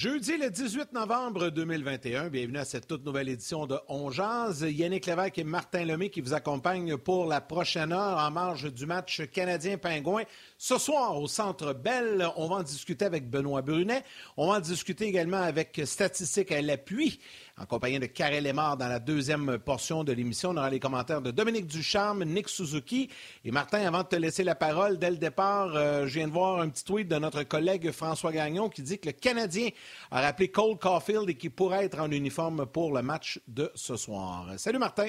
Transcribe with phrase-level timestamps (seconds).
[0.00, 4.10] Jeudi le 18 novembre 2021, bienvenue à cette toute nouvelle édition de On.
[4.10, 8.86] Yannick Lévesque et Martin Lemay qui vous accompagnent pour la prochaine heure en marge du
[8.86, 10.22] match canadien-pingouin.
[10.56, 14.02] Ce soir, au Centre Bell, on va en discuter avec Benoît Brunet.
[14.38, 17.20] On va en discuter également avec Statistique à l'appui
[17.60, 20.50] en compagnie de Karel Lemar dans la deuxième portion de l'émission.
[20.50, 23.10] On aura les commentaires de Dominique Ducharme, Nick Suzuki.
[23.44, 26.32] Et Martin, avant de te laisser la parole, dès le départ, euh, je viens de
[26.32, 29.68] voir un petit tweet de notre collègue François Gagnon qui dit que le Canadien
[30.10, 33.96] a rappelé Cole Caulfield et qu'il pourrait être en uniforme pour le match de ce
[33.96, 34.46] soir.
[34.56, 35.08] Salut Martin.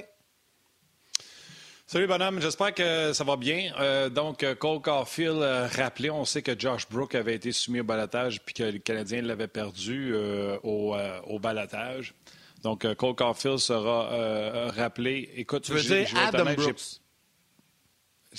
[1.92, 3.74] Salut bonhomme, j'espère que ça va bien.
[3.78, 7.84] Euh, donc, Cole Caulfield euh, rappelé, on sait que Josh Brook avait été soumis au
[7.84, 11.38] balotage puis que le Canadien l'avait perdu euh, au, euh, au.
[12.62, 15.30] Donc, euh, Cole Caulfield sera euh, rappelé.
[15.36, 17.02] Écoute, Tu veux dire Adam Brooks?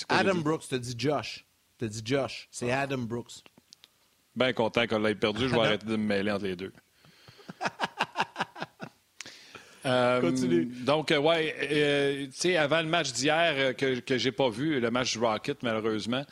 [0.08, 0.36] Adam?
[0.36, 1.44] Brooks, te dit Josh.
[1.78, 2.48] Te dit Josh.
[2.50, 3.42] C'est Adam Brooks.
[4.34, 5.48] Bien content qu'on l'ait perdu.
[5.48, 6.72] Je vais arrêter de me mêler entre les deux.
[9.84, 10.66] Euh, Continue.
[10.66, 14.78] Donc, euh, ouais, euh, tu sais, avant le match d'hier que, que j'ai pas vu,
[14.78, 16.24] le match du Rocket, malheureusement,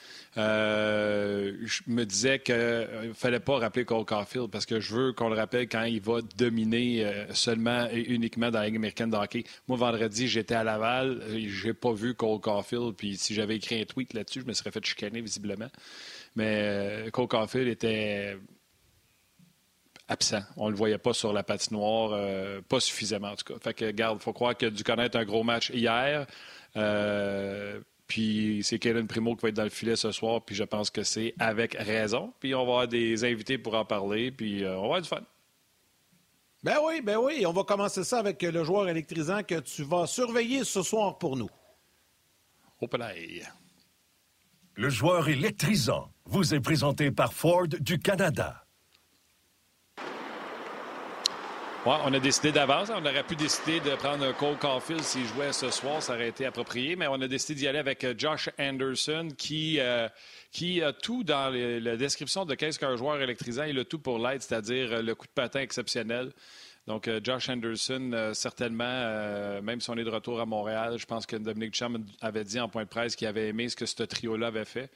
[1.63, 5.29] je me disais qu'il ne fallait pas rappeler Cole Caulfield parce que je veux qu'on
[5.29, 9.17] le rappelle quand il va dominer euh, seulement et uniquement dans la Ligue américaine de
[9.17, 9.45] hockey.
[9.69, 13.81] Moi, vendredi, j'étais à Laval, euh, j'ai pas vu Cole Caulfield, puis si j'avais écrit
[13.81, 15.69] un tweet là-dessus, je me serais fait chicaner visiblement.
[16.37, 18.37] Mais euh, Cole Caulfield était
[20.11, 20.43] absent.
[20.57, 23.61] On ne le voyait pas sur la patinoire, euh, pas suffisamment en tout cas.
[23.61, 26.27] Fait que, garde, faut croire qu'il a dû connaître un gros match hier.
[26.77, 30.65] Euh, puis c'est Kellen Primo qui va être dans le filet ce soir, puis je
[30.65, 32.33] pense que c'est avec raison.
[32.41, 35.09] Puis on va avoir des invités pour en parler, puis euh, on va avoir du
[35.09, 35.23] fun.
[36.65, 37.47] Ben oui, ben oui.
[37.47, 41.37] On va commencer ça avec le joueur électrisant que tu vas surveiller ce soir pour
[41.37, 41.49] nous.
[42.81, 43.43] Au palais.
[44.75, 48.67] Le joueur électrisant vous est présenté par Ford du Canada.
[51.87, 52.91] On a décidé d'avance.
[52.95, 56.03] On aurait pu décider de prendre Cole Caulfield s'il jouait ce soir.
[56.03, 56.95] Ça aurait été approprié.
[56.95, 60.07] Mais on a décidé d'y aller avec euh, Josh Anderson qui, euh,
[60.53, 63.65] qui a tout dans la description de qu'est-ce qu'un joueur électrisant.
[63.65, 66.33] Il a tout pour l'aide, c'est-à-dire euh, le coup de patin exceptionnel.
[66.87, 71.37] Donc, Josh Anderson, certainement, même si on est de retour à Montréal, je pense que
[71.37, 74.49] Dominique Ducharme avait dit en point de presse qu'il avait aimé ce que ce trio-là
[74.49, 74.91] avait fait.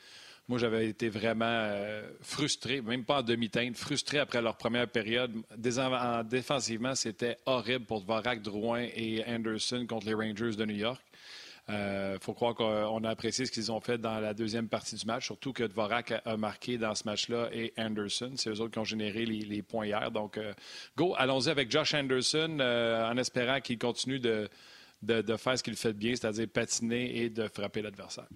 [0.47, 5.32] Moi, j'avais été vraiment euh, frustré, même pas en demi-teinte, frustré après leur première période.
[5.56, 11.00] Défensivement, c'était horrible pour Dvorak, Drouin et Anderson contre les Rangers de New York.
[11.66, 15.06] Il faut croire qu'on a apprécié ce qu'ils ont fait dans la deuxième partie du
[15.06, 18.32] match, surtout que Dvorak a, marqué dans ce match-là et Anderson.
[18.37, 20.11] C'est eux autres qui ont généré les, points hier.
[20.11, 20.53] Donc, euh,
[20.94, 24.47] go, allons-y avec Josh Anderson euh, en espérant qu'il continue de,
[25.03, 28.26] de- de faire ce qu'il fait bien, c'est-à-dire patiner et de frapper l'adversaire.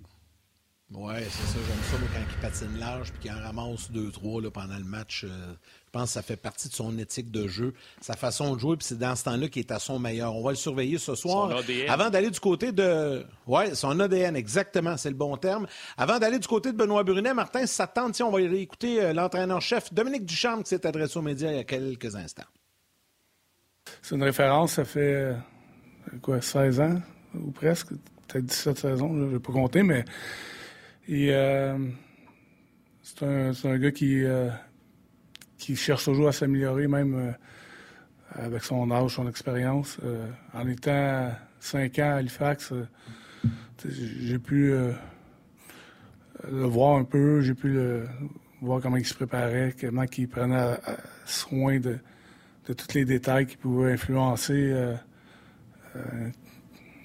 [0.91, 1.59] Oui, c'est ça.
[1.69, 4.79] J'aime ça, moi, quand il patine large puis qu'il en ramasse deux, trois là, pendant
[4.79, 5.25] le match.
[5.25, 8.59] euh, je pense que ça fait partie de son éthique de jeu, sa façon de
[8.59, 10.35] jouer, puis c'est dans ce temps-là qu'il est à son meilleur.
[10.35, 11.51] On va le surveiller ce soir.
[11.51, 11.91] Son ADN.
[11.91, 13.25] Avant d'aller du côté de.
[13.47, 15.67] Oui, son ADN, exactement, c'est le bon terme.
[15.99, 18.41] Avant d'aller du côté de Benoît Brunet, Martin, si ça te tente, tiens, on va
[18.41, 22.45] écouter euh, l'entraîneur-chef Dominique Ducharme qui s'est adressé aux médias il y a quelques instants.
[24.01, 25.35] C'est une référence, ça fait euh,
[26.23, 27.01] quoi, 16 ans
[27.35, 27.89] ou presque,
[28.27, 30.05] peut-être 17 saisons, je n'ai pas compté, mais
[31.09, 31.79] il, euh,
[33.03, 34.51] c'est un, un gars qui, euh,
[35.57, 37.33] qui cherche toujours à s'améliorer, même euh,
[38.33, 39.99] avec son âge, son expérience.
[40.53, 42.75] En étant 5 ans à Halifax,
[43.89, 44.75] j'ai pu
[46.51, 47.79] le voir un peu, j'ai pu
[48.61, 50.77] voir comment il se préparait, comment il prenait
[51.25, 51.99] soin de,
[52.67, 54.75] de tous les détails qui pouvaient influencer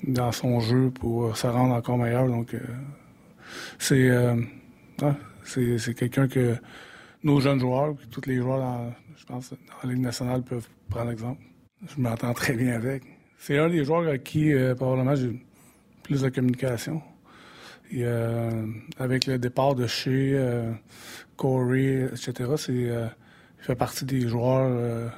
[0.04, 2.28] dans son jeu pour se rendre encore meilleur.
[2.28, 2.54] Donc,
[3.80, 4.36] c'est euh,
[5.02, 5.14] ouais,
[5.44, 6.56] c'est c'est quelqu'un que
[7.24, 11.42] nos jeunes joueurs, tous les joueurs, dans, je pense, dans Ligue nationale peuvent prendre exemple.
[11.88, 13.04] Je m'entends très bien avec.
[13.38, 15.42] C'est un des joueurs avec qui, euh, probablement, j'ai
[16.04, 17.02] plus de communication.
[19.00, 20.38] avec le départ de chez
[21.38, 22.34] Corey, etc.,
[22.70, 23.10] il
[23.60, 25.12] fait partie des joueurs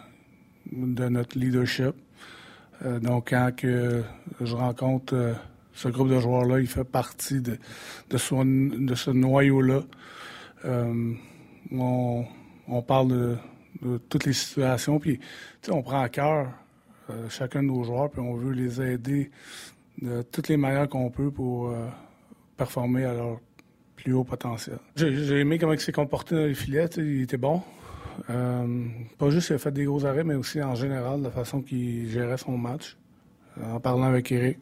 [0.72, 1.96] de notre leadership.
[3.02, 5.36] donc, quand je rencontre
[5.76, 7.58] ce groupe de joueurs-là, il fait partie de,
[8.18, 9.82] ce noyau-là.
[10.66, 12.26] on,
[12.68, 13.38] on, parle de,
[14.10, 15.20] toutes les situations, puis
[15.70, 16.48] on prend à cœur
[17.30, 19.30] chacun de nos joueurs, puis on veut les aider
[20.02, 21.88] de toutes les manières qu'on peut pour euh,
[22.58, 23.40] performer à leur
[23.96, 24.78] plus haut potentiel.
[24.96, 26.90] J'ai aimé comment il s'est comporté dans les filets.
[26.98, 27.62] Il était bon.
[28.30, 28.86] Euh,
[29.18, 32.10] pas juste il a fait des gros arrêts, mais aussi en général, la façon qu'il
[32.10, 32.98] gérait son match.
[33.58, 34.58] Euh, en parlant avec Eric,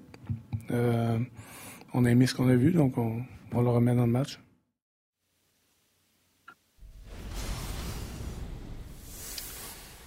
[0.70, 4.40] on a aimé ce qu'on a vu, donc on, on le remet dans le match.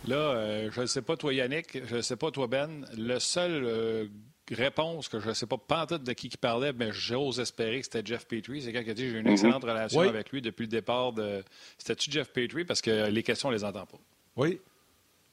[0.07, 4.09] Là, je ne sais pas toi Yannick, je ne sais pas toi Ben, le seul
[4.55, 7.85] réponse que je ne sais pas pantoute de qui qui parlait, mais j'ose espérer que
[7.85, 8.63] c'était Jeff Petrie.
[8.63, 9.33] C'est quelqu'un qui a dit j'ai une mhm.
[9.33, 11.43] excellente relation avec lui depuis le départ de.
[11.79, 12.65] C'était-tu Jeff Petrie?
[12.65, 13.99] Parce que les questions, on les entend pas.
[14.37, 14.61] Oui.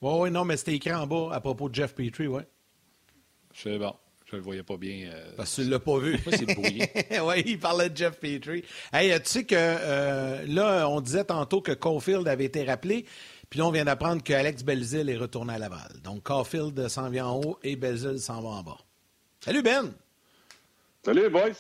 [0.01, 2.41] Oui, oui, non, mais c'était écrit en bas à propos de Jeff Petrie, oui.
[3.53, 3.93] C'est bon.
[4.33, 5.11] Je le voyais pas bien.
[5.11, 6.17] Euh, Parce que tu l'as pas vu.
[6.27, 6.89] c'est brouillé.
[7.23, 8.63] oui, il parlait de Jeff Petrie.
[8.91, 13.05] Hey, tu sais que euh, là, on disait tantôt que Caulfield avait été rappelé.
[13.51, 16.01] Puis là, on vient d'apprendre qu'Alex Belzil est retourné à Laval.
[16.03, 18.79] Donc, Caulfield s'en vient en haut et Belzil s'en va en bas.
[19.39, 19.93] Salut Ben.
[21.05, 21.51] Salut boys.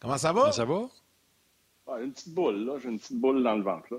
[0.00, 0.52] Comment ça va?
[0.52, 0.82] ça va?
[1.88, 2.78] Ah, une petite boule, là.
[2.80, 3.98] J'ai une petite boule dans le ventre, là.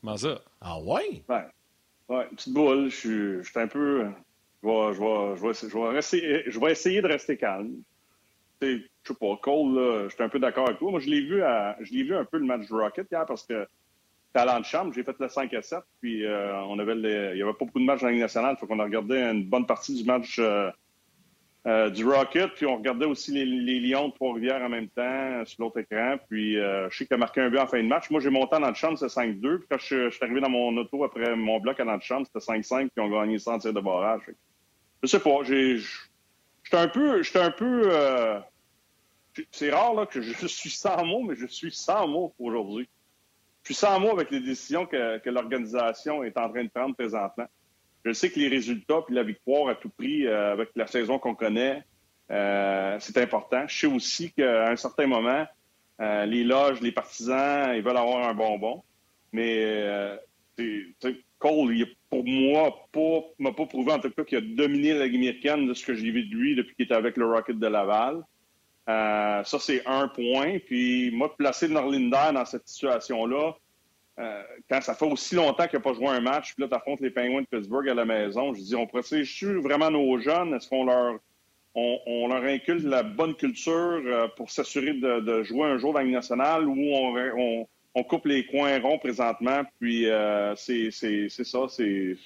[0.00, 0.40] Comment ça?
[0.60, 1.22] Ah ouais?
[1.28, 1.46] Ouais.
[2.08, 2.88] Ouais, une petite boule.
[2.90, 4.10] Je suis un peu.
[4.62, 7.82] Je vais, je, je, je, rester, je essayer de rester calme.
[8.60, 10.92] Je sais pas, Cole, là, je suis un peu d'accord avec toi.
[10.92, 11.42] Moi, je l'ai vu,
[11.80, 13.66] je l'ai vu un peu le match du Rocket hier parce que
[14.32, 17.42] talent de chambre, j'ai fait le 5 à 7, puis euh, on avait il n'y
[17.42, 19.66] avait pas beaucoup de matchs dans la Ligue nationale, faut qu'on a regardé une bonne
[19.66, 20.70] partie du match euh,
[21.66, 25.64] euh, du Rocket, puis on regardait aussi les, Lions de Trois-Rivières en même temps sur
[25.64, 26.16] l'autre écran.
[26.28, 28.10] Puis je sais qu'il a marqué un but en fin de match.
[28.10, 29.58] Moi, j'ai monté en chambre, c'était 5-2.
[29.58, 32.88] Puis quand je, suis arrivé dans mon auto après mon bloc en chambre, c'était 5-5,
[32.88, 34.22] puis on gagnait sans tir de barrage.
[35.02, 35.78] Je sais pas, j'ai.
[36.62, 37.22] J'étais un peu.
[37.22, 37.90] J'étais un peu.
[39.50, 42.88] c'est rare là, que je suis sans mots, mais je suis sans mots aujourd'hui.
[43.62, 47.46] Je suis sans mots avec les décisions que, l'organisation est en train de prendre présentement.
[48.04, 51.20] Je sais que les résultats puis la victoire à tout prix euh, avec la saison
[51.20, 51.84] qu'on connaît,
[52.32, 53.64] euh, c'est important.
[53.68, 55.46] Je sais aussi qu'à un certain moment,
[56.00, 58.82] euh, les loges, les partisans, ils veulent avoir un bonbon.
[59.32, 60.18] Mais
[61.38, 65.06] Cole, il, pour moi, pas, m'a pas prouvé en tout cas qu'il a dominé la
[65.06, 67.66] Ligue de ce que j'ai vu de lui depuis qu'il était avec le Rocket de
[67.66, 68.22] Laval.
[68.86, 70.58] ça, c'est un point.
[70.58, 73.54] Puis moi, placer Norlinder dans cette situation-là,
[74.18, 76.74] euh, quand ça fait aussi longtemps qu'il n'a pas joué un match, puis là, tu
[76.74, 80.52] affrontes les Penguins de Pittsburgh à la maison, je dis, on protège vraiment nos jeunes?
[80.52, 81.18] Est-ce qu'on leur,
[81.74, 83.72] on, leur inculque la bonne culture
[84.04, 87.66] euh, pour s'assurer de, jouer un jour dans la nationale ou on,
[88.02, 89.62] coupe les coins ronds présentement?
[89.80, 92.16] Puis euh, c'est ça, c'est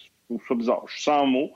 [0.51, 0.85] bizarre.
[0.87, 1.53] Je suis sans mots.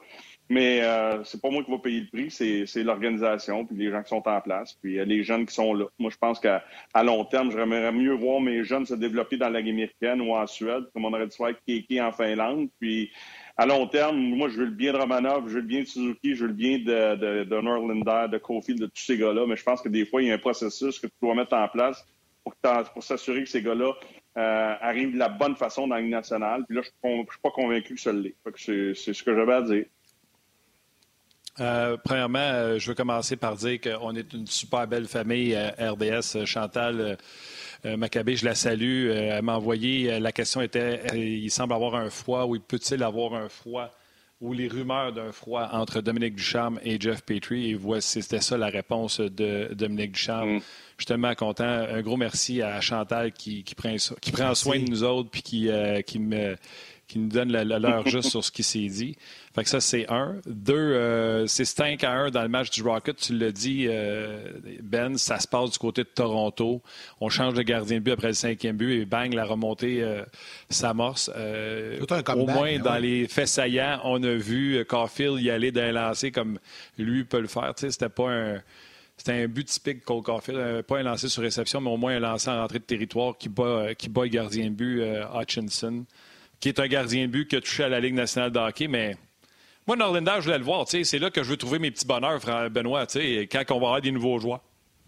[0.50, 2.28] Mais euh, c'est pas moi qui va payer le prix,
[2.66, 5.72] c'est l'organisation, puis les gens qui sont en place, puis euh, les jeunes qui sont
[5.74, 5.84] là.
[5.96, 6.64] Moi, je pense qu'à
[7.04, 11.04] long terme, j'aimerais mieux voir mes jeunes se développer dans la ou en Suède, comme
[11.04, 12.68] on aurait dû faire Kiki en Finlande.
[12.80, 13.12] Puis
[13.56, 15.86] à long terme, moi, je veux le bien de Romanov, je veux le bien de
[15.86, 19.46] Suzuki, je veux le bien de, de, de Norlander, de Cofield, de tous ces gars-là.
[19.46, 21.54] Mais je pense que des fois, il y a un processus que tu dois mettre
[21.54, 22.04] en place
[22.44, 23.92] pour, s'assurer que ces gars-là
[24.36, 26.64] euh, arrivent de la bonne façon dans la nationale.
[26.66, 28.34] Puis là, je ne suis pas convaincu que ça l'est.
[28.56, 29.84] C'est ce que j'avais à dire.
[31.58, 36.44] Euh, premièrement, euh, je veux commencer par dire qu'on est une super belle famille RDS.
[36.46, 37.18] Chantal
[37.84, 39.08] Maccabé, je la salue.
[39.10, 43.48] elle m'a envoyé, la question était, il semble avoir un froid, ou peut-il avoir un
[43.48, 43.90] froid,
[44.40, 47.70] ou les rumeurs d'un froid entre Dominique Ducharme et Jeff Petrie.
[47.70, 50.56] Et voici, c'était ça la réponse de Dominique Ducharme.
[50.56, 50.60] Mm.
[50.96, 51.64] Je suis tellement content.
[51.64, 55.70] Un gros merci à Chantal qui, prend, qui prend soin de nous autres puis qui,
[56.06, 56.56] qui me
[57.10, 59.16] qui nous donne l'heure juste sur ce qui s'est dit.
[59.52, 60.36] Fait que ça, c'est un.
[60.46, 63.16] Deux, euh, c'est 5 à 1 dans le match du Rocket.
[63.16, 66.82] Tu l'as dit, euh, Ben, ça se passe du côté de Toronto.
[67.20, 70.22] On change de gardien de but après le cinquième but et bang, la remontée euh,
[70.68, 71.28] s'amorce.
[71.28, 76.60] au moins, dans les faits saillants, on a vu Caulfield y aller d'un lancer comme
[76.96, 77.74] lui peut le faire.
[77.74, 78.62] Tu sais, c'était pas un...
[79.16, 82.20] C'était un but typique Cole Caulfield, pas un lancer sur réception, mais au moins un
[82.20, 85.02] lancer en rentrée de territoire qui bat, qui bat le gardien de but
[85.34, 86.06] Hutchinson
[86.60, 88.86] qui est un gardien de but qui a touché à la Ligue nationale de hockey,
[88.86, 89.16] mais
[89.86, 90.86] moi, Norlinder, je voulais le voir.
[90.86, 92.38] C'est là que je veux trouver mes petits bonheurs,
[92.70, 94.60] Benoît, quand on va avoir des nouveaux joueurs.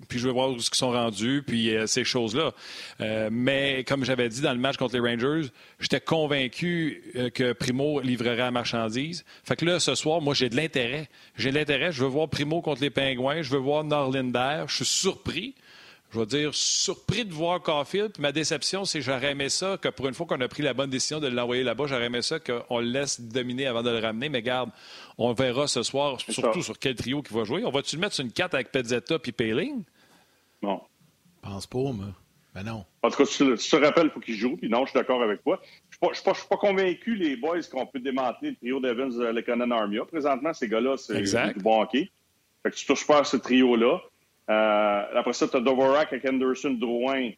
[0.09, 2.53] puis je veux voir où ils sont rendus, puis euh, ces choses-là.
[3.01, 7.53] Euh, mais comme j'avais dit dans le match contre les Rangers, j'étais convaincu euh, que
[7.53, 9.25] Primo livrerait la marchandise.
[9.45, 11.09] Fait que là, ce soir, moi, j'ai de l'intérêt.
[11.37, 11.93] J'ai de l'intérêt.
[11.93, 13.43] Je veux voir Primo contre les Pingouins.
[13.43, 14.65] Je veux voir Norlinder.
[14.67, 15.55] Je suis surpris
[16.13, 18.13] je vais dire, surpris de voir Caulfield.
[18.13, 20.63] Puis ma déception, c'est que j'aurais aimé ça, que pour une fois qu'on a pris
[20.63, 23.91] la bonne décision de l'envoyer là-bas, j'aurais aimé ça qu'on le laisse dominer avant de
[23.91, 24.29] le ramener.
[24.29, 24.71] Mais garde,
[25.17, 27.65] on verra ce soir, surtout sur quel trio qui va jouer.
[27.65, 29.85] On va-tu le mettre sur une 4 avec Pezzetta puis Payling?
[30.63, 30.83] Non.
[31.43, 32.07] Je pense pas, moi.
[32.55, 32.85] Ben non.
[33.03, 34.57] En tout cas, si tu te rappelles, il faut qu'il joue.
[34.59, 35.61] Puis non, je suis d'accord avec toi.
[35.91, 39.73] Je ne suis, pas convaincu, les boys, qu'on peut démanteler le trio d'Evans, euh, Lekonen,
[39.73, 40.05] Armia.
[40.05, 42.11] Présentement, ces gars-là, c'est du bon hockey.
[42.63, 44.03] Fait que tu touches pas à ce trio-là.
[44.53, 47.31] Euh, après ça, tu as Dovorak avec Anderson, Drouin.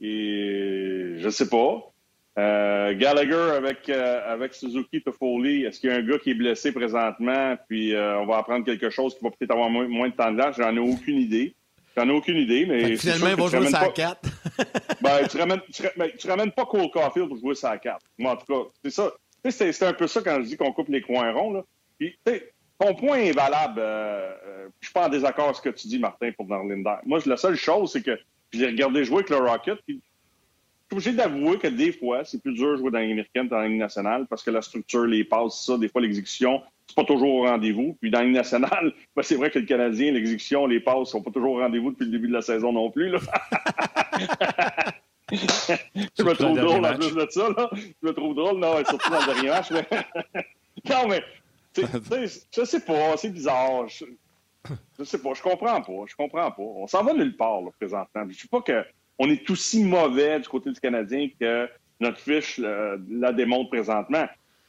[0.00, 1.94] Et je sais pas.
[2.36, 5.64] Euh, Gallagher avec, euh, avec Suzuki, Toffoli.
[5.64, 7.56] Est-ce qu'il y a un gars qui est blessé présentement?
[7.68, 10.42] Puis euh, on va apprendre quelque chose qui va peut-être avoir moins, de temps de.
[10.56, 11.54] J'en ai aucune idée.
[11.96, 12.96] J'en ai aucune idée, mais.
[12.96, 14.20] Finalement, il va jouer sa 4.
[15.00, 18.00] ben, tu ramènes, tu, ben, tu ramènes pas Cole Caulfield pour jouer sa 4.
[18.18, 19.12] Moi, en tout cas, c'est ça.
[19.48, 21.52] C'est un peu ça quand je dis qu'on coupe les coins ronds.
[21.52, 21.64] Là.
[21.98, 22.18] Puis,
[22.78, 23.80] ton point est valable.
[23.80, 26.96] Euh, euh, je suis pas en désaccord avec ce que tu dis, Martin, pour Norlinder.
[27.06, 28.18] Moi, la seule chose, c'est que
[28.52, 30.00] je l'ai regardé jouer avec le Rocket, puis
[30.90, 33.50] je suis obligé d'avouer que des fois, c'est plus dur de jouer dans l'américaine que
[33.50, 36.96] dans la Ligue nationale parce que la structure, les passes, ça, des fois, l'exécution, c'est
[36.96, 37.96] pas toujours au rendez-vous.
[38.00, 41.22] Puis dans la Ligue nationale, ben, c'est vrai que le Canadien, l'exécution, les passes sont
[41.22, 43.08] pas toujours au rendez-vous depuis le début de la saison non plus.
[43.10, 43.18] Là.
[45.32, 47.48] je me trouve drôle en plus de ça.
[47.56, 47.70] Là.
[47.72, 49.70] Je me trouve drôle, non, surtout dans le dernier match.
[50.90, 51.22] non, mais
[52.56, 53.88] je sais pas, c'est bizarre.
[53.88, 54.04] Je,
[54.98, 56.04] je, sais pas, je comprends pas.
[56.06, 56.62] Je comprends pas.
[56.62, 58.24] On s'en va nulle part, là, présentement.
[58.28, 61.68] Je sais pas qu'on est aussi mauvais du côté du Canadien que
[62.00, 64.26] notre fiche la démontre présentement.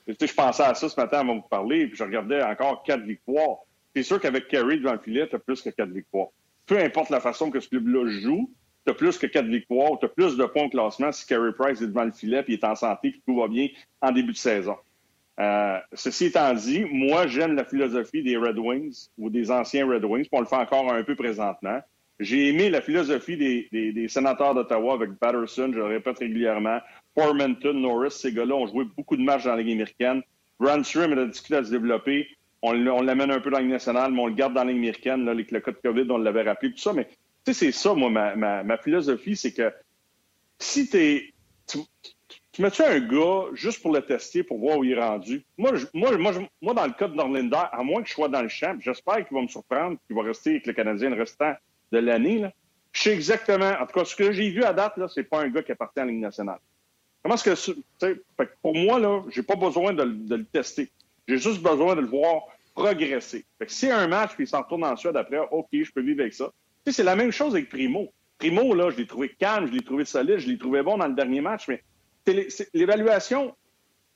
[0.07, 3.03] je pensais à ça ce matin avant de vous parler, puis je regardais encore quatre
[3.03, 3.59] victoires.
[3.95, 6.27] C'est sûr qu'avec Kerry devant le filet, tu as plus que quatre victoires.
[6.65, 8.51] Peu importe la façon que ce club-là joue,
[8.85, 11.53] tu as plus que quatre victoires, tu as plus de points au classement si Kerry
[11.57, 13.69] Price est devant le filet, puis il est en santé, puis tout va bien
[14.01, 14.75] en début de saison.
[15.39, 20.05] Euh, ceci étant dit, moi, j'aime la philosophie des Red Wings ou des anciens Red
[20.05, 21.81] Wings, puis on le fait encore un peu présentement.
[22.19, 26.79] J'ai aimé la philosophie des, sénateurs d'Ottawa avec Patterson, je le répète régulièrement.
[27.17, 30.21] Formanton, Norris, ces gars-là ont joué beaucoup de matchs dans la Ligue américaine.
[30.59, 32.27] Brandstrom a discuté à se développer.
[32.61, 35.25] On, l'amène un peu dans la nationale, mais on le garde dans la américaine.
[35.25, 36.93] Là, avec le cas de COVID, on l'avait rappelé, tout ça.
[36.93, 37.05] Mais
[37.45, 39.71] tu sais, c'est ça, moi, ma, philosophie, c'est que
[40.57, 41.33] si t'es,
[42.61, 45.43] mets-tu un gars juste pour le tester, pour voir où il est rendu?
[45.57, 48.41] Moi, moi, moi, moi dans le cas de Norlinder, à moins que je sois dans
[48.41, 51.53] le champ, j'espère qu'il va me surprendre, qu'il va rester avec le Canadien le restant
[51.91, 52.45] de l'année.
[52.91, 55.41] Je sais exactement, en tout cas, ce que j'ai vu à date, là, c'est pas
[55.41, 56.59] un gars qui appartient à la Ligue nationale.
[57.21, 58.23] Comment est-ce que,
[58.61, 60.91] pour moi, là, j'ai pas besoin de, le tester.
[61.27, 62.43] J'ai juste besoin de le voir
[62.75, 63.45] progresser.
[63.57, 66.01] Fait que si un match, puis il s'en retourne en Suède après, OK, je peux
[66.01, 66.51] vivre avec ça.
[66.85, 68.11] c'est la même chose avec Primo.
[68.37, 71.07] Primo, là, je l'ai trouvé calme, je l'ai trouvé solide, je l'ai trouvé bon dans
[71.07, 71.81] le dernier match, mais
[72.73, 73.55] l'évaluation,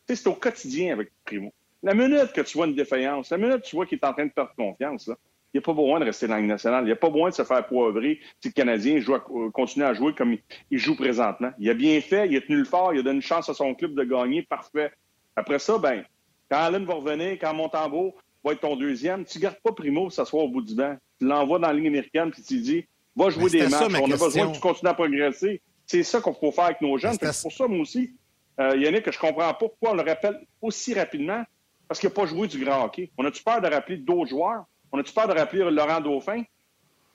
[0.08, 1.54] c'est au quotidien avec Primo.
[1.84, 4.14] La minute que tu vois une défaillance, la minute que tu vois qu'il est en
[4.14, 5.10] train de perdre confiance,
[5.54, 6.84] il n'y a pas besoin de rester dans la nationale.
[6.84, 9.86] Il n'y a pas besoin de se faire poivrer si le Canadien joue euh, continue
[9.86, 10.38] à jouer comme
[10.70, 11.52] il, joue présentement.
[11.58, 13.54] Il a bien fait, il a tenu le fort, il a donné une chance à
[13.54, 14.92] son club de gagner, parfait.
[15.36, 16.04] Après ça, ben,
[16.52, 20.10] quand Allen va revenir, quand Montembeau va être ton deuxième, tu ne gardes pas Primo
[20.10, 20.98] s'asseoir au bout du banc.
[21.18, 22.86] Tu l'envoies dans la ligne américaine, puis tu dis,
[23.16, 25.62] va jouer des matchs, on a besoin que tu continues à progresser.
[25.90, 27.18] C'est ça qu'on faut faire avec nos jeunes.
[27.20, 28.14] C'est pour ça, moi aussi,
[28.60, 31.44] euh, Yannick, que je comprends pas pourquoi on le rappelle aussi rapidement,
[31.88, 33.10] parce qu'il n'a pas joué du grand hockey.
[33.18, 34.66] On a-tu peur de rappeler d'autres joueurs?
[34.92, 36.44] On a-tu peur de rappeler Laurent Dauphin?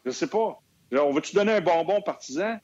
[0.04, 0.59] Je sais pas.
[0.90, 2.59] On veut-tu donner un bonbon partisan?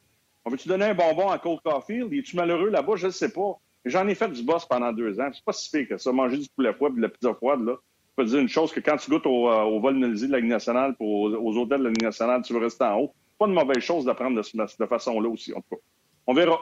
[0.45, 2.13] On veut-tu donner un bonbon à Cole Caulfield?
[2.13, 2.97] Es-tu malheureux là-bas?
[2.97, 3.61] Je ne sais pas.
[3.85, 5.31] J'en ai fait du boss pendant deux ans.
[5.33, 6.11] C'est pas si pire que ça.
[6.11, 7.75] Manger du poulet froid et de la pizza froide, là.
[7.77, 10.41] Je peux te dire une chose, que quand tu goûtes au, euh, vol de la
[10.41, 13.15] Ligue nationale, pour aux, hôtels de la Ligue nationale, tu veux rester en haut.
[13.39, 15.83] Pas de mauvaise chose d'apprendre de, de, façon-là aussi, en tout cas.
[16.31, 16.61] On verra.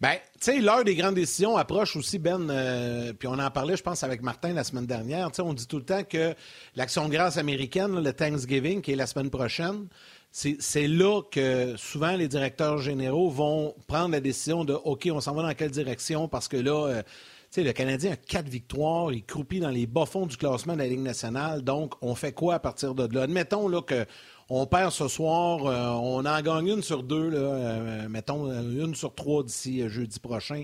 [0.00, 3.76] Ben, tu sais, l'heure des grandes décisions approche aussi, Ben, euh, puis on en parlait,
[3.76, 5.30] je pense, avec Martin la semaine dernière.
[5.30, 6.34] Tu sais, on dit tout le temps que
[6.74, 9.86] l'Action de grâce américaine, le Thanksgiving, qui est la semaine prochaine,
[10.32, 15.32] c'est là que souvent les directeurs généraux vont prendre la décision de OK, on s'en
[15.32, 16.26] va dans quelle direction?
[16.26, 19.86] Parce que là, euh, tu sais, le Canadien a quatre victoires, il croupit dans les
[19.86, 21.62] bas-fonds du classement de la Ligue nationale.
[21.62, 23.22] Donc, on fait quoi à partir de là?
[23.22, 24.06] Admettons là, que
[24.48, 28.94] on perd ce soir, euh, on en gagne une sur deux, là, euh, mettons une
[28.94, 30.62] sur trois d'ici euh, jeudi prochain.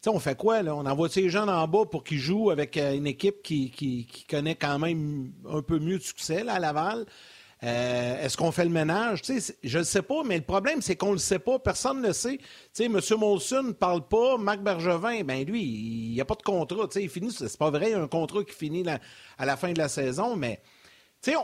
[0.00, 0.62] sais, on fait quoi?
[0.62, 0.74] Là?
[0.74, 4.78] On envoie ces gens en bas pour qu'ils jouent avec une équipe qui, connaît quand
[4.78, 7.06] même un peu mieux de succès là, à Laval.
[7.64, 9.22] Est-ce qu'on fait le ménage?
[9.62, 11.60] je ne sais pas, mais le problème, c'est qu'on ne le sait pas.
[11.60, 12.40] Personne ne le sait.
[12.72, 12.98] sais, M.
[13.16, 14.36] Molson ne parle pas.
[14.36, 16.88] Marc Bergevin, ben lui, il n'y a pas de contrat.
[16.96, 18.84] Il finit, c'est pas vrai, il y a un contrat qui finit
[19.38, 20.60] à la fin de la saison, mais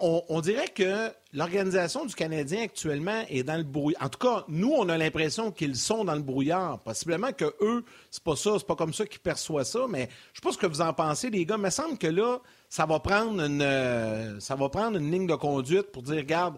[0.01, 4.03] on, dirait que l'organisation du Canadien actuellement est dans le brouillard.
[4.03, 6.81] En tout cas, nous, on a l'impression qu'ils sont dans le brouillard.
[6.81, 10.41] Possiblement que eux, c'est pas ça, c'est pas comme ça qu'ils perçoivent ça, mais je
[10.41, 11.57] sais pas ce que vous en pensez, les gars.
[11.57, 15.27] Il me semble que là, ça va prendre une, euh, ça va prendre une ligne
[15.27, 16.57] de conduite pour dire, regarde,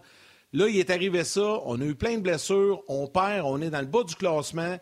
[0.51, 3.69] là, il est arrivé ça, on a eu plein de blessures, on perd, on est
[3.69, 4.77] dans le bas du classement.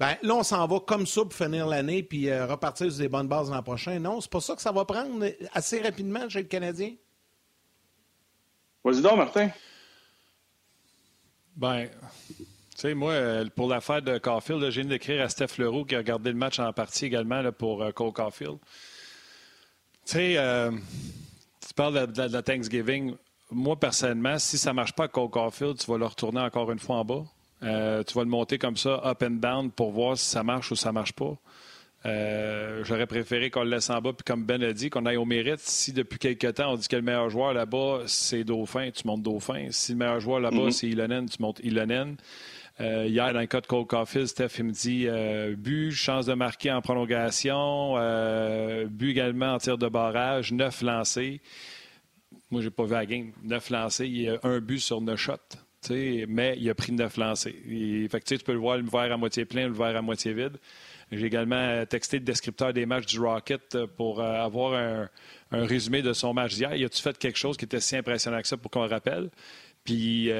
[0.00, 3.08] Ben, là, on s'en va comme ça pour finir l'année puis euh, repartir sur des
[3.08, 4.00] bonnes bases l'an prochain.
[4.00, 6.94] Non, c'est pas ça que ça va prendre assez rapidement chez le Canadien?
[8.84, 9.48] Vas-y donc, Martin.
[11.56, 11.88] Ben,
[12.36, 12.44] tu
[12.76, 16.30] sais, moi, euh, pour l'affaire de Caulfield, j'ai d'écrire à Steph Leroux qui a regardé
[16.30, 18.58] le match en partie également là, pour euh, Cole Caulfield.
[20.04, 20.70] Tu sais, euh,
[21.66, 23.14] tu parles de, la Thanksgiving.
[23.50, 26.70] Moi, personnellement, si ça ne marche pas à Cole Caulfield, tu vas le retourner encore
[26.70, 27.24] une fois en bas.
[27.60, 30.76] tu vas le monter comme ça, up and down, pour voir si ça marche ou
[30.76, 31.38] ça ne marche pas.
[32.06, 35.16] Euh, j'aurais préféré qu'on le laisse en bas, puis comme Ben a dit, qu'on aille
[35.16, 35.60] au mérite.
[35.60, 39.22] Si depuis quelques temps, on dit que le meilleur joueur là-bas, c'est Dauphin, tu montes
[39.22, 39.68] Dauphin.
[39.70, 40.70] Si le meilleur joueur là-bas, mm-hmm.
[40.70, 42.16] c'est Ilonen, tu montes Ilonen.
[42.80, 46.26] Euh, hier, dans le cas de Cole Caulfield, Steph il me dit euh, but, chance
[46.26, 47.94] de marquer en prolongation,
[48.88, 51.40] but également en tir de barrage, neuf lancés.
[52.50, 53.32] Moi, j'ai pas vu la game.
[53.42, 55.58] Neuf lancés, il y a un but sur neuf shots.
[55.90, 58.08] Mais il a pris neuf lancés.
[58.10, 60.32] fait que, tu peux le voir, le verre à moitié plein, le verre à moitié
[60.32, 60.58] vide.
[61.12, 65.08] J'ai également euh, texté le descripteur des matchs du Rocket euh, pour euh, avoir un,
[65.50, 66.74] résumé de son match d'hier.
[66.74, 69.30] Y a-tu fait quelque chose qui était si impressionnant que ça pour qu'on le rappelle?
[69.84, 70.30] Puis,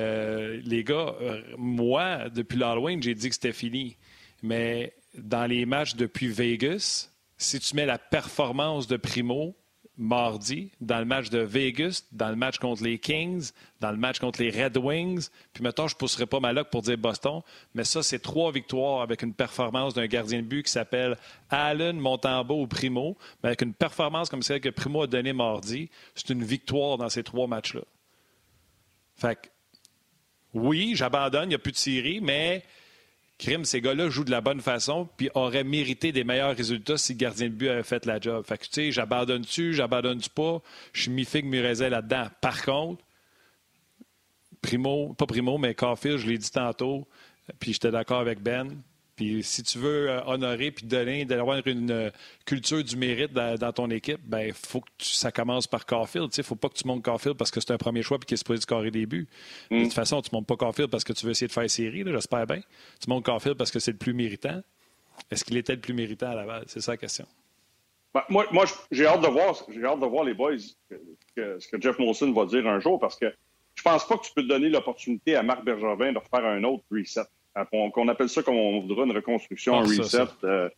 [0.64, 1.14] les gars,
[1.58, 3.96] moi, depuis l'Halloween, j'ai dit que c'était fini.
[4.42, 9.54] Mais dans les matchs depuis Vegas, si tu mets la performance de Primo
[9.96, 14.18] mardi, dans le match de Vegas, dans le match contre les Kings, dans le match
[14.18, 15.28] contre les Red Wings.
[15.52, 17.42] Puis maintenant, je ne pousserai pas ma loque pour dire Boston,
[17.74, 21.16] mais ça, c'est trois victoires avec une performance d'un gardien de but qui s'appelle
[21.48, 23.16] Allen, Montembeau ou Primo.
[23.42, 27.08] Mais avec une performance comme celle que Primo a donnée mardi, c'est une victoire dans
[27.08, 27.82] ces trois matchs-là.
[29.16, 29.48] Fait que,
[30.54, 32.64] oui, j'abandonne, il n'y a plus de série, mais
[33.38, 37.12] crime, ces gars-là jouent de la bonne façon puis auraient mérité des meilleurs résultats si
[37.14, 38.44] le gardien de but avait fait la job.
[38.46, 40.62] Fait que, tu sais, j'abandonne-tu, j'abandonne-tu pas?
[40.92, 42.28] Je suis mi-figue, mi là-dedans.
[42.40, 43.04] Par contre,
[44.62, 47.06] Primo, pas Primo, mais Caulfield, je l'ai dit tantôt,
[47.58, 48.82] puis j'étais d'accord avec Ben.
[49.16, 52.10] Puis si tu veux euh, honorer puis donner, d'avoir une euh,
[52.44, 56.30] culture du mérite dans, ton équipe, ben faut que ça commence par Caulfield.
[56.36, 58.26] Il ne faut pas que tu montes Caulfield parce que c'est un premier choix puis
[58.26, 59.28] qu'il est supposé scorer des buts.
[59.70, 59.90] De toute mm.
[59.90, 62.46] façon, tu ne montes pas Caulfield parce que tu veux essayer de faire série, j'espère
[62.46, 62.60] bien.
[63.00, 64.62] Tu montes Caulfield parce que c'est le plus méritant.
[65.30, 66.64] Est-ce qu'il était le plus méritant à la base?
[66.66, 67.26] C'est ça la question.
[68.12, 70.56] Ben, moi, moi j'ai hâte de voir, j'ai hâte de voir les boys
[71.36, 73.26] ce que Jeff Molson va dire un jour parce que
[73.74, 76.84] je pense pas que tu peux donner l'opportunité à Marc Bergevin de refaire un autre
[76.90, 77.24] reset.
[77.70, 80.26] Qu'on appelle ça comme on voudra une reconstruction, un ah, reset.
[80.44, 80.68] Euh,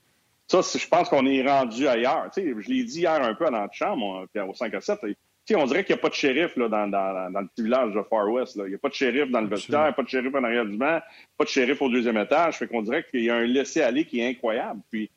[0.47, 2.31] ça, je pense qu'on est rendu ailleurs.
[2.33, 4.99] Tu sais, je l'ai dit hier un peu à l'antichambre, au 5 à 7.
[5.01, 7.47] Tu sais, on dirait qu'il n'y a pas de shérif là, dans, dans, dans, le
[7.49, 8.57] petit village de Far West.
[8.57, 8.65] Là.
[8.67, 10.77] Il n'y a pas de shérif dans le vestiaire, pas de shérif en arrière du
[10.77, 11.01] banc,
[11.39, 12.59] pas de shérif au deuxième étage.
[12.59, 14.81] Fait qu'on dirait qu'il y a un laisser-aller qui est incroyable.
[14.91, 15.11] Puis,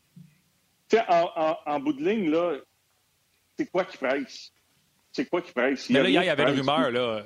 [0.88, 2.54] tu sais, en, en, en, bout de ligne, là,
[3.58, 4.52] c'est quoi qui presse?
[5.12, 5.89] C'est quoi qui presse?
[5.89, 7.24] Mais là, hier, il y avait une rumeur, là.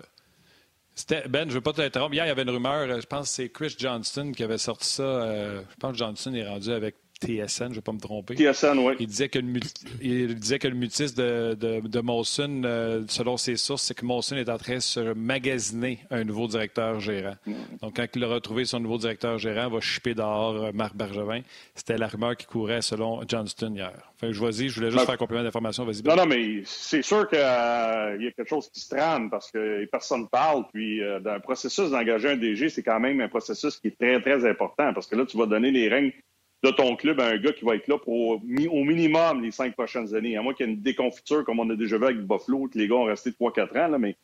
[1.27, 2.13] Ben, je veux pas t'interrompre.
[2.13, 4.87] Hier, il y avait une rumeur, je pense que c'est Chris Johnston qui avait sorti
[4.87, 5.03] ça.
[5.03, 8.35] Euh, je pense que Johnston est rendu avec TSN, je ne vais pas me tromper.
[8.35, 8.93] TSN, oui.
[8.99, 9.59] Il disait que le,
[10.01, 14.49] il disait que le mutisme de, de, euh, selon ses sources, c'est que Molson est
[14.49, 17.35] en train de se magasiner un nouveau directeur gérant.
[17.81, 20.95] Donc, quand il a retrouvé son nouveau directeur gérant, il va chipper dehors euh, Marc
[20.95, 21.41] Bergevin.
[21.75, 23.93] C'était la rumeur qui courait selon Johnston hier.
[24.15, 25.85] Enfin, je, je voulais juste ben, faire un complément d'information.
[25.85, 26.03] Vas-y.
[26.03, 29.51] Non, non, mais c'est sûr qu'il euh, y a quelque chose qui se trame parce
[29.51, 30.65] que personne ne parle.
[30.73, 34.21] Puis, dans le processus d'engager un DG, c'est quand même un processus qui est très,
[34.21, 36.13] très important parce que là, tu vas donner les règles
[36.63, 40.15] de ton club un gars qui va être là pour au minimum les cinq prochaines
[40.15, 40.37] années.
[40.37, 42.77] À moins qu'il y ait une déconfiture, comme on a déjà vu avec Buffalo, que
[42.77, 44.15] les gars ont resté 3-4 ans, là, mais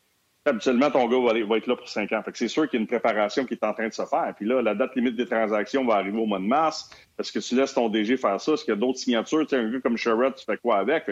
[0.45, 2.23] habituellement, ton gars va, être là pour cinq ans.
[2.33, 4.33] C'est sûr qu'il y a une préparation qui est en train de se faire.
[4.37, 6.89] Puis là, la date limite des transactions va arriver au mois de mars.
[7.19, 8.53] Est-ce que tu laisses ton DG faire ça?
[8.53, 9.45] Est-ce qu'il y a d'autres signatures?
[9.51, 11.09] Un gars comme Sherrod, tu fais quoi avec?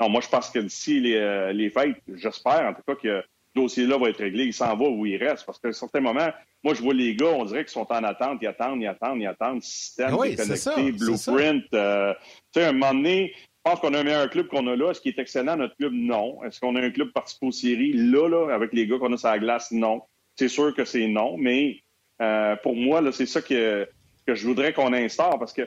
[0.00, 3.22] non, moi, je pense que d'ici les, euh, les fêtes, j'espère en tout cas que
[3.54, 4.44] dossier-là va être réglé.
[4.44, 5.44] Il s'en va où il reste.
[5.44, 6.28] Parce qu'à un certain moment,
[6.62, 8.38] moi, je vois les gars, on dirait qu'ils sont en attente.
[8.42, 9.62] Ils attendent, ils attendent, ils attendent.
[9.62, 11.64] Système oui, connecté, blueprint.
[11.74, 12.14] Euh,
[12.52, 14.90] tu sais, un moment donné, je pense qu'on a un meilleur club qu'on a là.
[14.90, 15.92] Est-ce qu'il est excellent, notre club?
[15.92, 16.42] Non.
[16.44, 17.92] Est-ce qu'on a un club participé aux séries?
[17.92, 19.70] Là, là, avec les gars qu'on a sur la glace?
[19.70, 20.02] Non.
[20.36, 21.36] C'est sûr que c'est non.
[21.36, 21.82] Mais
[22.22, 23.88] euh, pour moi, là, c'est ça que,
[24.26, 25.38] que je voudrais qu'on instaure.
[25.38, 25.62] Parce que,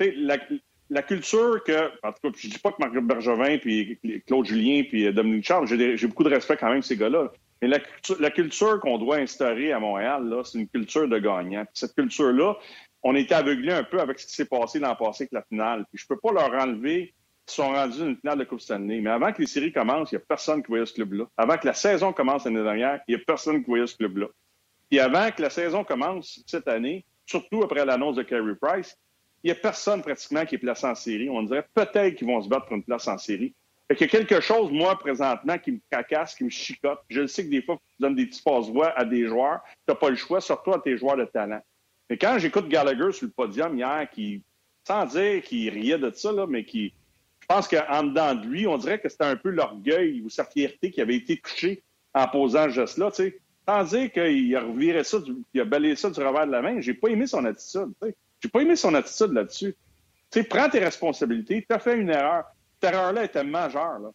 [0.00, 0.38] la,
[0.90, 4.82] la culture que, en tout cas, je dis pas que Marc Bergevin, puis Claude Julien,
[4.88, 7.30] puis Dominique Charles, j'ai beaucoup de respect quand même ces gars-là.
[7.60, 11.64] Mais la, culture qu'on doit instaurer à Montréal, là, c'est une culture de gagnant.
[11.74, 12.56] cette culture-là,
[13.02, 15.84] on été aveuglé un peu avec ce qui s'est passé l'an passé avec la finale.
[15.90, 17.14] Puis je peux pas leur enlever
[17.46, 19.00] qui sont rendus une finale de Coupe Stanley.
[19.00, 21.24] Mais avant que les séries commencent, il n'y a personne qui voyait ce club-là.
[21.36, 24.26] Avant que la saison commence l'année dernière, il n'y a personne qui voyait ce club-là.
[24.90, 28.96] Puis avant que la saison commence cette année, surtout après l'annonce de Carey Price,
[29.42, 31.28] il n'y a personne pratiquement qui est placé en série.
[31.30, 33.54] On dirait peut-être qu'ils vont se battre pour une place en série.
[33.88, 36.98] Fait qu'il y a quelque chose, moi, présentement, qui me cacasse, qui me chicote.
[37.08, 39.60] Je le sais que des fois, tu donnes des petits passe-voix à des joueurs.
[39.64, 41.60] Tu n'as pas le choix, surtout à tes joueurs de talent.
[42.10, 44.42] Mais quand j'écoute Gallagher sur le podium hier, qui,
[44.86, 46.92] sans dire qu'il riait de ça, mais qui,
[47.40, 50.44] je pense qu'en dedans de lui, on dirait que c'était un peu l'orgueil ou sa
[50.44, 53.40] fierté qui avait été touchée en posant ce geste-là, tu sais.
[54.10, 55.18] Qu'il a reviré ça,
[55.52, 56.80] il a balayé ça du revers de la main.
[56.80, 57.92] J'ai pas aimé son attitude.
[58.40, 59.74] J'ai pas aimé son attitude là-dessus.
[60.30, 61.64] Tu sais, prends tes responsabilités.
[61.68, 62.44] Tu as fait une erreur.
[62.80, 63.98] Cette erreur-là était majeure.
[63.98, 64.10] Là.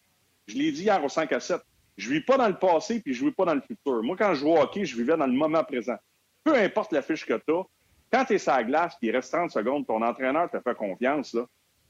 [0.46, 1.60] Je l'ai dit hier au 5 à 7.
[1.96, 4.02] Je vis pas dans le passé puis je vis pas dans le futur.
[4.02, 5.96] Moi, quand je joue au hockey, je vivais dans le moment présent.
[6.42, 7.62] Peu importe la fiche que tu as,
[8.12, 10.74] quand tu es sur la glace puis il reste 30 secondes, ton entraîneur te fait
[10.74, 11.46] confiance, là,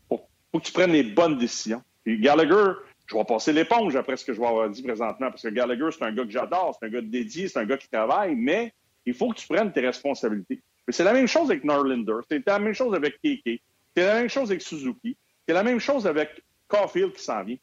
[0.08, 0.20] faut,
[0.52, 1.82] faut que tu prennes les bonnes décisions.
[2.04, 2.72] Puis Gallagher,
[3.06, 5.88] je vais passer l'éponge après ce que je vais avoir dit présentement, parce que Gallagher,
[5.90, 8.72] c'est un gars que j'adore, c'est un gars dédié, c'est un gars qui travaille, mais
[9.04, 10.62] il faut que tu prennes tes responsabilités.
[10.86, 13.60] Mais c'est la même chose avec Norlander, c'est la même chose avec Keke,
[13.96, 15.16] c'est la même chose avec Suzuki,
[15.46, 17.56] c'est la même chose avec Caulfield qui s'en vient.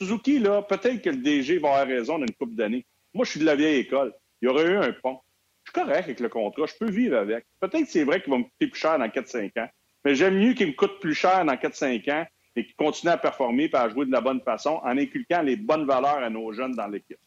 [0.00, 2.86] Suzuki, là, peut-être que le DG va avoir raison d'une couple d'années.
[3.12, 4.14] Moi, je suis de la vieille école.
[4.40, 5.18] Il y aurait eu un pont.
[5.64, 6.66] Je suis correct avec le contrat.
[6.66, 7.44] Je peux vivre avec.
[7.60, 9.68] Peut-être que c'est vrai qu'il va me coûter plus cher dans 4-5 ans.
[10.04, 13.18] Mais j'aime mieux qu'il me coûte plus cher dans 4-5 ans et qu'il continue à
[13.18, 16.52] performer et à jouer de la bonne façon en inculquant les bonnes valeurs à nos
[16.52, 17.18] jeunes dans l'équipe.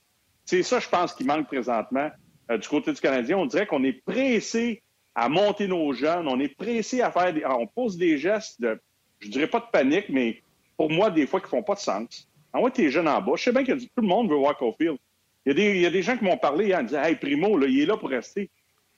[0.45, 2.10] C'est ça, je pense, qui manque présentement
[2.51, 3.38] euh, du côté du Canadien.
[3.38, 4.82] On dirait qu'on est pressé
[5.15, 6.28] à monter nos jeunes.
[6.28, 7.45] On est pressé à faire des...
[7.45, 8.80] On pose des gestes de,
[9.19, 10.41] je dirais pas de panique, mais
[10.78, 12.28] pour moi, des fois, qui font pas de sens.
[12.52, 13.34] Envoie tes jeunes en bas.
[13.36, 14.97] Je sais bien que tout le monde veut voir Cofield.
[15.45, 17.10] Il y a des, il y a des gens qui m'ont parlé hier, ils disaient
[17.10, 18.49] Hey, Primo, il est là pour rester.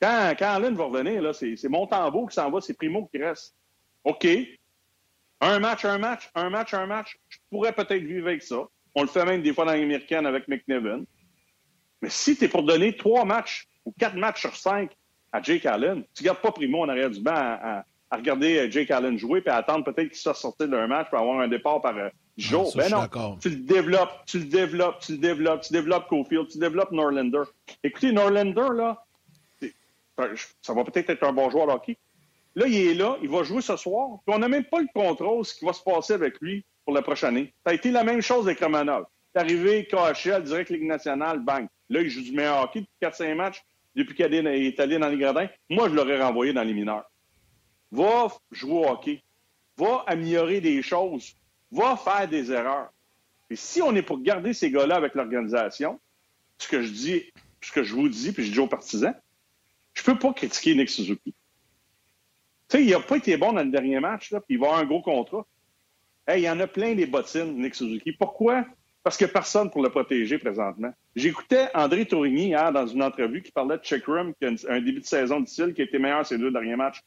[0.01, 3.21] Quand, quand Allen va revenir, là, c'est, c'est Montembeau qui s'en va, c'est Primo qui
[3.21, 3.56] reste.
[4.04, 4.28] OK.
[5.41, 7.17] Un match, un match, un match, un match.
[7.30, 8.67] Je pourrais peut-être vivre avec ça.
[8.93, 11.04] On le fait même des fois dans l'américaine avec McNevin.
[12.01, 14.91] Mais si tu es pour donner trois matchs ou quatre matchs sur cinq
[15.36, 18.17] à Jake Allen, tu ne gardes pas Primo en arrière du banc à, à, à
[18.17, 21.39] regarder Jake Allen jouer puis à attendre peut-être qu'il soit sorti d'un match pour avoir
[21.39, 22.71] un départ par euh, jour.
[22.71, 26.48] ça, ben non, tu le développes, tu le développes, tu le développes, tu développes Cofield,
[26.48, 27.43] tu développes Norlander.
[27.84, 29.04] Écoutez, Norlander, là,
[30.17, 31.98] ben, ça va peut-être être un bon joueur de hockey.
[32.56, 34.88] Là, il est là, il va jouer ce soir, puis on n'a même pas le
[34.93, 37.54] contrôle de ce qui va se passer avec lui pour la prochaine année.
[37.65, 39.06] Ça a été la même chose avec Romanov.
[39.34, 41.67] C'est arrivé, KHL, direct Ligue nationale, bang.
[41.89, 43.62] Là, il joue du meilleur hockey depuis 4-5 matchs,
[43.95, 45.47] depuis qu'il est allé dans les gradins.
[45.69, 47.10] Moi, je l'aurais renvoyé dans les mineurs.
[47.91, 49.23] Va jouer au hockey.
[49.77, 51.36] Va améliorer des choses.
[51.71, 52.89] Va faire des erreurs.
[53.49, 55.99] Et si on est pour garder ces gars-là avec l'organisation,
[56.58, 57.23] ce que je dis,
[57.62, 59.15] ce que je vous dis, puis je dis aux partisans,
[59.93, 61.34] je peux pas critiquer Nick Suzuki.
[62.67, 64.81] Tu sais, il n'a pas été bon dans le dernier match, puis il va avoir
[64.81, 65.45] un gros contrat.
[66.27, 68.12] Hey, il y en a plein les bottines, Nick Suzuki.
[68.13, 68.65] Pourquoi?
[69.06, 70.91] Parce a personne pour le protéger présentement.
[71.15, 75.00] J'écoutais André Tourigny hier dans une entrevue qui parlait de Checkroom, qui a un début
[75.00, 77.04] de saison difficile, qui a été meilleur ces deux derniers matchs.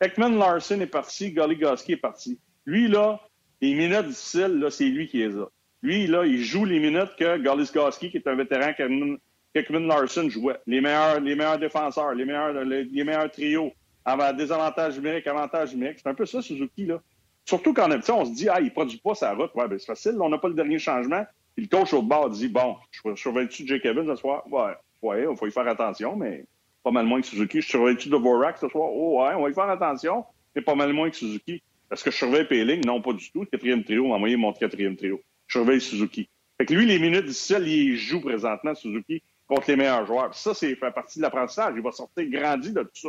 [0.00, 2.40] Ekman Larson est parti, Goligoski est parti.
[2.64, 3.20] Lui, là,
[3.60, 5.44] les minutes difficiles, là, c'est lui qui les a.
[5.82, 10.56] Lui, là, il joue les minutes que Goligoski, qui est un vétéran qu'Ekman Larson jouait.
[10.66, 13.74] Les meilleurs, les meilleurs défenseurs, les meilleurs, les, meilleurs trios.
[14.06, 15.76] Avant, désavantage numérique, avantage.
[15.78, 17.02] C'est un peu ça, Suzuki, là.
[17.50, 19.50] Surtout quand on, on se dit, ah, il produit pas sa route.
[19.56, 20.16] Ouais, ben, c'est facile.
[20.20, 21.26] on n'a pas le dernier changement.
[21.56, 24.44] Puis le coach au bord dit, bon, je surveille-tu Jake Evans ce soir?
[24.52, 26.44] Ouais, ouais, il faut y faire attention, mais
[26.84, 27.60] pas mal moins que Suzuki.
[27.60, 28.88] Je surveille-tu Dvorak ce soir?
[28.92, 31.60] Oh, ouais, on va y faire attention, mais pas mal moins que Suzuki.
[31.90, 32.86] Est-ce que je surveille Péling?
[32.86, 33.44] Non, pas du tout.
[33.46, 35.20] Quatrième trio, envoyer mon quatrième trio.
[35.48, 36.28] Je surveille Suzuki.
[36.56, 40.32] Fait que lui, les minutes difficiles, il joue présentement, Suzuki, contre les meilleurs joueurs.
[40.36, 41.72] Ça, c'est fait partie de l'apprentissage.
[41.74, 43.08] Il va sortir grandi de tout ça.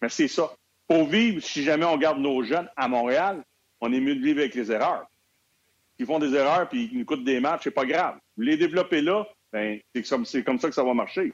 [0.00, 0.54] Mais c'est ça.
[0.86, 3.42] Pour vivre, si jamais on garde nos jeunes à Montréal,
[3.80, 5.06] on est mieux de vivre avec les erreurs.
[5.98, 8.18] Ils font des erreurs puis ils nous coûtent des matchs, c'est pas grave.
[8.36, 11.32] Vous les développez là, ben, c'est comme, c'est comme ça que ça va marcher.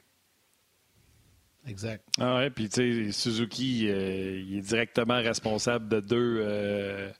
[1.67, 2.03] Exact.
[2.19, 7.11] Ah ouais, puis tu sais, Suzuki, euh, il est directement responsable de deux, euh,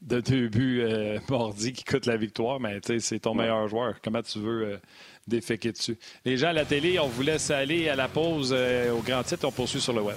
[0.00, 3.68] de deux buts euh, mordis qui coûtent la victoire, mais tu sais, c'est ton meilleur
[3.68, 4.00] joueur.
[4.02, 4.76] Comment tu veux euh,
[5.26, 5.98] déféquer dessus?
[6.24, 9.22] Les gens à la télé, on vous laisse aller à la pause euh, au grand
[9.22, 10.16] titre, on poursuit sur le web.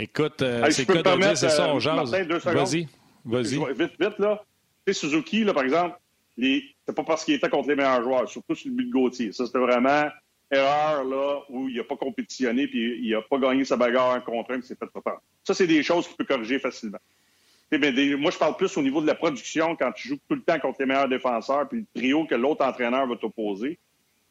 [0.00, 2.10] Écoute, euh, c'est quoi dire, c'est ça, on euh, jase.
[2.10, 2.88] Vas-y,
[3.24, 3.74] vas-y.
[3.74, 4.42] Vite, vite, là.
[4.86, 5.98] Tu sais, Suzuki, là, par exemple,
[6.38, 9.32] c'est pas parce qu'il était contre les meilleurs joueurs, surtout sur le but de Gauthier.
[9.32, 10.08] Ça, c'était vraiment
[10.50, 14.52] erreur, là, où il n'a pas compétitionné puis il n'a pas gagné sa bagarre contre
[14.52, 15.02] un, puis c'est fait trop
[15.44, 16.98] Ça, c'est des choses qu'il peut corriger facilement.
[17.70, 20.58] moi, je parle plus au niveau de la production quand tu joues tout le temps
[20.58, 23.78] contre les meilleurs défenseurs puis le trio que l'autre entraîneur va t'opposer.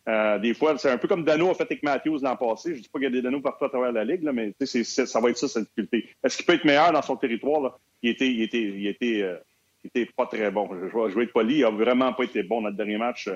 [0.10, 2.72] Euh, des fois, c'est un peu comme Dano a fait avec Matthews l'an passé.
[2.72, 4.34] Je ne dis pas qu'il y a des Dano partout à travers la Ligue, là,
[4.34, 6.10] mais ça va être ça, sa difficulté.
[6.24, 7.62] Est-ce qu'il peut être meilleur dans son territoire?
[7.62, 7.78] Là?
[8.02, 9.38] Il était, il était, il était, euh,
[9.84, 10.68] il était pas très bon.
[10.74, 13.30] Je, je, vais être poli, il n'a vraiment pas été bon dans le dernier match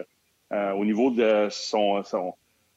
[0.51, 2.33] euh, au niveau de son, son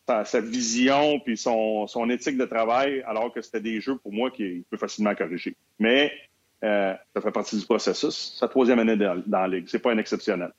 [0.07, 4.31] sa, vision puis son, son, éthique de travail, alors que c'était des jeux pour moi
[4.31, 5.57] qu'il peut facilement corriger.
[5.79, 6.13] Mais
[6.61, 8.37] ça fait partie du processus.
[8.39, 9.67] Sa troisième année dans, dans la Ligue.
[9.69, 10.53] C'est pas un exceptionnel.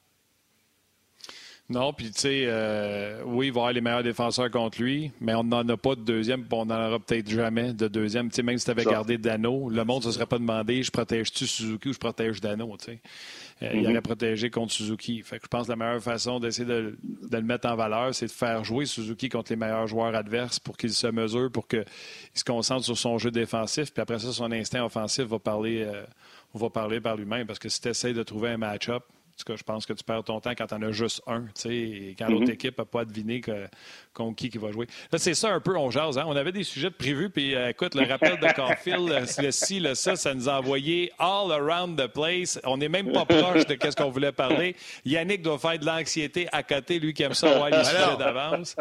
[1.69, 5.11] Non, puis tu sais, euh, oui, il va y avoir les meilleurs défenseurs contre lui,
[5.19, 8.29] mais on n'en a pas de deuxième, puis on n'en aura peut-être jamais de deuxième.
[8.29, 10.81] Tu sais, même si tu avais gardé Dano, le monde ne se serait pas demandé
[10.81, 13.01] je protège-tu Suzuki ou je protège Dano, tu sais?
[13.63, 13.89] Euh, il mm-hmm.
[13.89, 15.21] aurait protégé contre Suzuki.
[15.23, 16.97] Fait que je pense que la meilleure façon d'essayer de,
[17.29, 20.77] le mettre en valeur, c'est de faire jouer Suzuki contre les meilleurs joueurs adverses pour
[20.77, 21.83] qu'il se mesure, pour qu'il
[22.33, 26.03] se concentre sur son jeu défensif, puis après ça, son instinct offensif va parler, euh,
[26.53, 27.45] va parler par lui-même.
[27.45, 29.03] Parce que si tu essaies de trouver un match-up,
[29.37, 31.45] tout cas, je pense que tu perds ton temps quand tu en as juste un,
[31.69, 32.51] et quand l'autre mhm.
[32.51, 33.67] équipe n'a pas deviné que,
[34.13, 34.87] contre qui qui va jouer.
[35.11, 36.17] Là, c'est ça un peu, on jase.
[36.17, 36.23] Hein?
[36.27, 39.79] On avait des sujets de prévus, puis euh, écoute, le rappel de Caulfield, le ci,
[39.79, 42.59] le ça, ça nous a envoyé all around the place.
[42.63, 44.75] On n'est même pas proche de ce qu'on voulait parler.
[45.05, 48.75] Yannick doit faire de l'anxiété à côté, lui qui aime ça, avoir les sujets d'avance.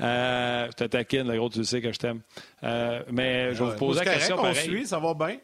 [0.00, 2.20] Euh, je te taquine, le gros, tu sais que je t'aime.
[2.62, 4.86] Euh, mais je vais vous poser la question pareil.
[4.86, 5.38] ça va bien.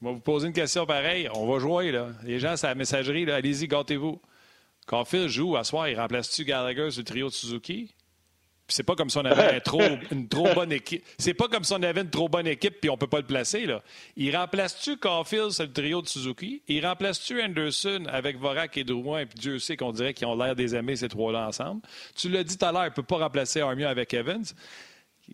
[0.00, 1.28] Je vais vous poser une question pareille.
[1.34, 2.08] On va jouer, là.
[2.22, 4.20] Les gens, c'est la messagerie, Allez-y, gâtez-vous.
[5.06, 7.94] Phil joue à soir, il remplace-tu Gallagher sur le trio de Suzuki?
[8.66, 9.80] Puis c'est pas comme si on avait trop,
[10.10, 11.04] une trop bonne équipe.
[11.18, 13.26] C'est pas comme si on avait une trop bonne équipe puis on peut pas le
[13.26, 13.64] placer.
[13.64, 13.82] Là.
[14.16, 16.62] Il remplace-tu Caulfield sur le trio de Suzuki?
[16.66, 19.24] Il remplace-tu Anderson avec Vorak et Drouin?
[19.26, 21.80] Puis Dieu sait qu'on dirait qu'ils ont l'air des amis, ces trois-là ensemble.
[22.16, 24.44] Tu l'as dit tout à l'heure, il peut pas remplacer Armia avec Evans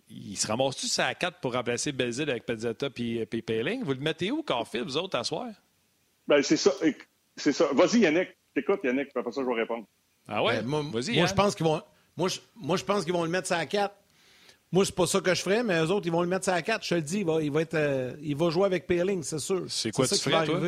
[0.09, 3.83] il se ramasse-tu à 4 pour remplacer Belzil avec Pezzetta et Payling?
[3.83, 5.47] Vous le mettez où, Carfield, vous autres, à soir?
[6.27, 6.71] Ben, c'est ça.
[7.35, 7.67] C'est ça.
[7.73, 8.29] Vas-y, Yannick.
[8.53, 9.85] T'écoutes, Yannick, puis après ça, je vais répondre.
[10.27, 10.61] Ah ouais?
[10.61, 11.81] Ben, moi, Vas-y, moi je pense qu'ils vont.
[12.15, 13.93] Moi, je, moi, je pense qu'ils vont le mettre à 4.
[14.71, 16.61] Moi, c'est pas ça que je ferais, mais eux autres, ils vont le mettre à
[16.61, 16.83] 4.
[16.83, 19.21] Je te le dis, il va, il va, être, euh, il va jouer avec Payling,
[19.23, 19.65] c'est sûr.
[19.67, 20.59] C'est quoi ça tu ferais, toi?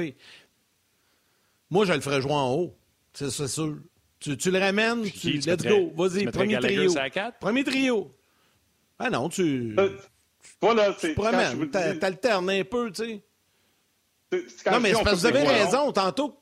[1.69, 2.75] Moi, je le ferais jouer en haut.
[3.13, 3.77] C'est sûr.
[4.19, 5.91] Tu, tu, le ramènes, tu, let's go.
[5.95, 6.93] Vas-y, premier trio.
[7.39, 8.14] Premier trio.
[8.99, 9.75] Ah non, tu.
[9.77, 9.89] Euh,
[10.62, 13.23] voilà, tu promènes, t'alternes un peu, tu sais.
[14.71, 16.39] Non, mais vous avez raison, tantôt.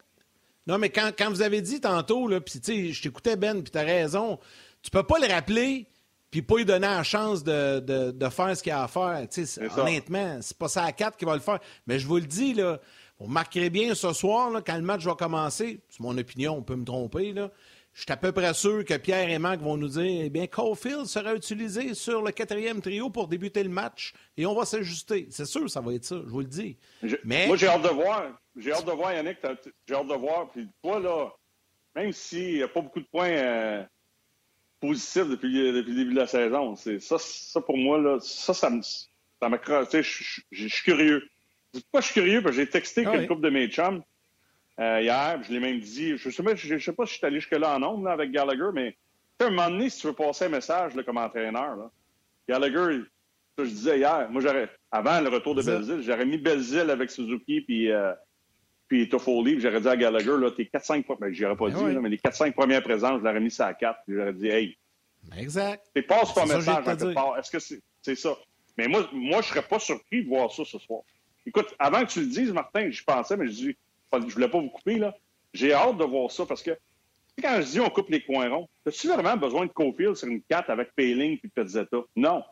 [0.65, 3.61] Non, mais quand, quand vous avez dit tantôt, là, puis tu sais, je t'écoutais, Ben,
[3.61, 4.39] puis t'as raison,
[4.81, 5.87] tu peux pas le rappeler
[6.31, 9.27] puis pas lui donner la chance de, de, de faire ce qu'il a à faire.
[9.29, 11.59] Tu sais, honnêtement, c'est pas ça à quatre qui va le faire.
[11.85, 12.79] Mais je vous le dis, là,
[13.19, 16.63] vous remarquerez bien ce soir, là, quand le match va commencer, c'est mon opinion, on
[16.63, 17.51] peut me tromper, là,
[17.93, 20.47] je suis à peu près sûr que Pierre et Marc vont nous dire eh bien,
[20.47, 25.27] Caulfield sera utilisé sur le quatrième trio pour débuter le match et on va s'ajuster.
[25.29, 26.77] C'est sûr, ça va être ça, je vous le dis.
[27.23, 27.45] Mais...
[27.45, 28.31] Moi, j'ai hâte de voir.
[28.57, 29.37] J'ai hâte de voir, Yannick.
[29.87, 30.49] J'ai hâte de voir.
[30.49, 31.31] Puis toi, là,
[31.95, 33.83] même s'il n'y a pas beaucoup de points euh,
[34.79, 38.53] positifs depuis, depuis, le début de la saison, c'est ça, ça pour moi, là, ça,
[38.53, 38.81] ça me.
[38.81, 39.49] Ça
[39.91, 41.27] Je suis curieux.
[41.73, 42.41] Pourquoi je suis curieux?
[42.41, 44.01] Parce que j'ai texté ah, une couple de mes chums.
[44.79, 45.41] Euh, hier.
[45.43, 46.17] Je l'ai même dit.
[46.17, 48.69] Je ne sais, je, sais pas si je suis allé jusque-là en ondes avec Gallagher,
[48.73, 48.95] mais
[49.39, 51.91] à un moment donné, si tu veux passer un message là, comme entraîneur, là,
[52.47, 53.03] Gallagher,
[53.57, 57.11] ça, je disais hier, moi, j'aurais, avant le retour de Belzil, j'aurais mis Belzil avec
[57.11, 58.13] Suzuki puis, euh,
[58.87, 62.09] puis Toffoli, j'aurais dit à Gallagher, là, tes 4-5 ben, j'aurais pas ben dit, mais
[62.09, 64.77] les 4-5 premières présences, je l'aurais mis ça à 4, puis j'aurais dit, hey.
[65.37, 65.85] Exact.
[65.95, 67.37] Et passe ton message quelque part.
[67.37, 68.35] Est-ce que c'est, c'est ça?
[68.77, 71.01] Mais moi, moi, je serais pas surpris de voir ça ce soir.
[71.45, 73.77] Écoute, avant que tu le dises, Martin, j'y pensais, mais je dis,
[74.19, 75.15] je voulais pas vous couper, là.
[75.53, 76.71] J'ai hâte de voir ça parce que
[77.41, 80.41] quand je dis on coupe les coins ronds, as-tu vraiment besoin de Cofield sur une
[80.41, 81.97] 4 avec Payling et Pezzetta?
[82.15, 82.43] Non.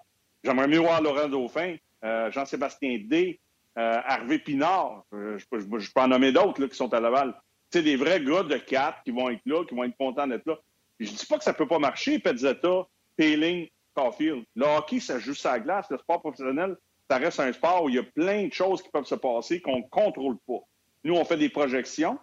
[0.43, 3.39] J'aimerais mieux voir Laurent Dauphin, euh, Jean-Sébastien D,
[3.77, 5.03] euh, Harvey Pinard.
[5.13, 7.35] Euh, je, peux en nommer d'autres qui sont à Laval.
[7.69, 10.45] C'est des vrais gars de 4 qui vont être là, qui vont être contents d'être
[10.45, 10.57] là.
[10.99, 14.43] Je je dis pas que ça peut pas marcher, Pezzetta, Payling, Caulfield.
[14.55, 15.87] Le hockey, ça joue sa glace.
[15.89, 16.75] Le sport professionnel,
[17.09, 19.61] ça reste un sport où il y a plein de choses qui peuvent se passer
[19.61, 20.59] qu'on ne contrôle pas.
[21.03, 22.19] Nous, on fait des projections,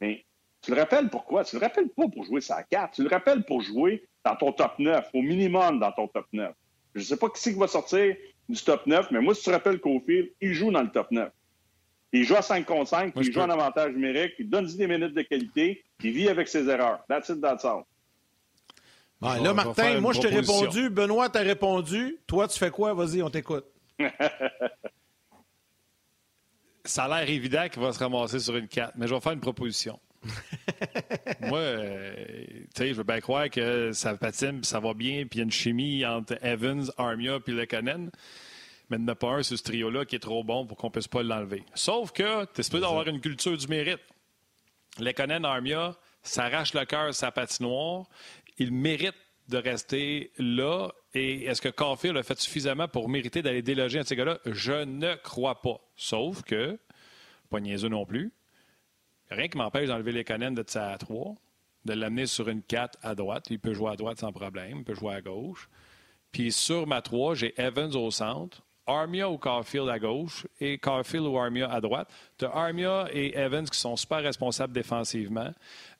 [0.00, 0.24] mais
[0.62, 1.44] tu le rappelles pourquoi?
[1.44, 2.94] Tu le rappelles pas pour jouer sa carte.
[2.94, 6.52] Tu le rappelles pour jouer dans ton top 9, au minimum dans ton top 9.
[6.94, 8.14] Je ne sais pas qui c'est qui va sortir
[8.48, 11.10] du top 9, mais moi, si tu te rappelles Cofield, il joue dans le top
[11.10, 11.30] 9.
[12.12, 14.86] Il joue à 5 contre 5, puis il joue en avantage numérique, il donne des
[14.86, 17.04] minutes de qualité, il vit avec ses erreurs.
[17.08, 17.82] That's it, that's all.
[19.20, 20.90] là, Martin, moi, je t'ai répondu.
[20.90, 22.18] Benoît t'a répondu.
[22.26, 22.94] Toi, tu fais quoi?
[22.94, 23.66] Vas-y, on t'écoute.
[26.84, 29.32] ça a l'air évident qu'il va se ramasser sur une 4, mais je vais faire
[29.32, 29.98] une proposition.
[31.40, 32.14] Moi, euh,
[32.46, 35.38] tu sais, je veux bien croire que ça patine, puis ça va bien, puis il
[35.38, 38.10] y a une chimie entre Evans, Armia puis Lekonen.
[38.90, 40.76] Mais il n'y en a pas un sur ce trio-là qui est trop bon pour
[40.76, 41.64] qu'on ne puisse pas l'enlever.
[41.74, 44.00] Sauf que tu es d'avoir une culture du mérite.
[44.98, 48.06] Lekonen, Armia, s'arrache le cœur sa patinoire.
[48.58, 49.16] Il mérite
[49.48, 50.90] de rester là.
[51.14, 54.38] Et est-ce que Caulfield a fait suffisamment pour mériter d'aller déloger un de ces gars-là?
[54.46, 55.80] Je ne crois pas.
[55.94, 56.78] Sauf que,
[57.50, 58.32] pas niaiseux non plus,
[59.30, 61.34] rien qui m'empêche d'enlever les Conan de à 3,
[61.84, 63.46] de l'amener sur une 4 à droite.
[63.50, 65.68] Il peut jouer à droite sans problème, il peut jouer à gauche.
[66.32, 71.26] Puis sur ma 3, j'ai Evans au centre, Armia ou Caulfield à gauche et Caulfield
[71.26, 72.08] ou Armia à droite.
[72.38, 75.52] Tu as Armia et Evans qui sont super responsables défensivement.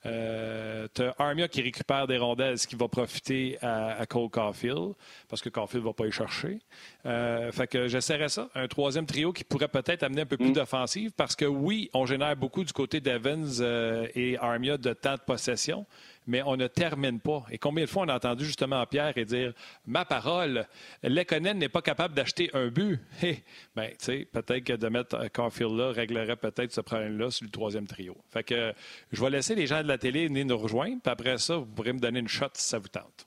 [0.06, 4.92] Euh, tu as Armia qui récupère des rondelles, ce qui va profiter à, Cole Caulfield,
[5.28, 6.58] parce que Caulfield ne va pas y chercher.
[7.06, 8.48] Euh, fait que j'essaierais ça.
[8.54, 10.54] Un troisième trio qui pourrait peut-être amener un peu plus mm.
[10.54, 15.14] d'offensive, parce que oui, on génère beaucoup du côté d'Evans euh, et Armia de temps
[15.14, 15.86] de possession,
[16.26, 17.44] mais on ne termine pas.
[17.50, 19.52] Et combien de fois on a entendu justement Pierre et dire
[19.87, 20.66] Ma parole,
[21.02, 23.00] Lekonen n'est pas capable d'acheter un but.
[23.20, 23.42] Hey,
[23.76, 27.50] ben, tu sais, peut-être que de mettre Caulfield là réglerait peut-être ce problème-là sur le
[27.50, 28.16] troisième trio.
[28.30, 28.72] Fait que
[29.12, 31.66] je vais laisser les gens de la télé venir nous rejoindre, puis après ça, vous
[31.66, 33.26] pourrez me donner une shot si ça vous tente.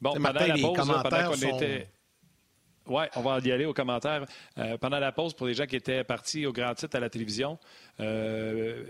[0.00, 1.88] Bon, pendant la pause, pendant qu'on était...
[2.88, 4.24] Oui, on va y aller aux commentaires.
[4.56, 7.10] Euh, pendant la pause, pour les gens qui étaient partis au grand titre à la
[7.10, 7.58] télévision,
[8.00, 8.82] euh,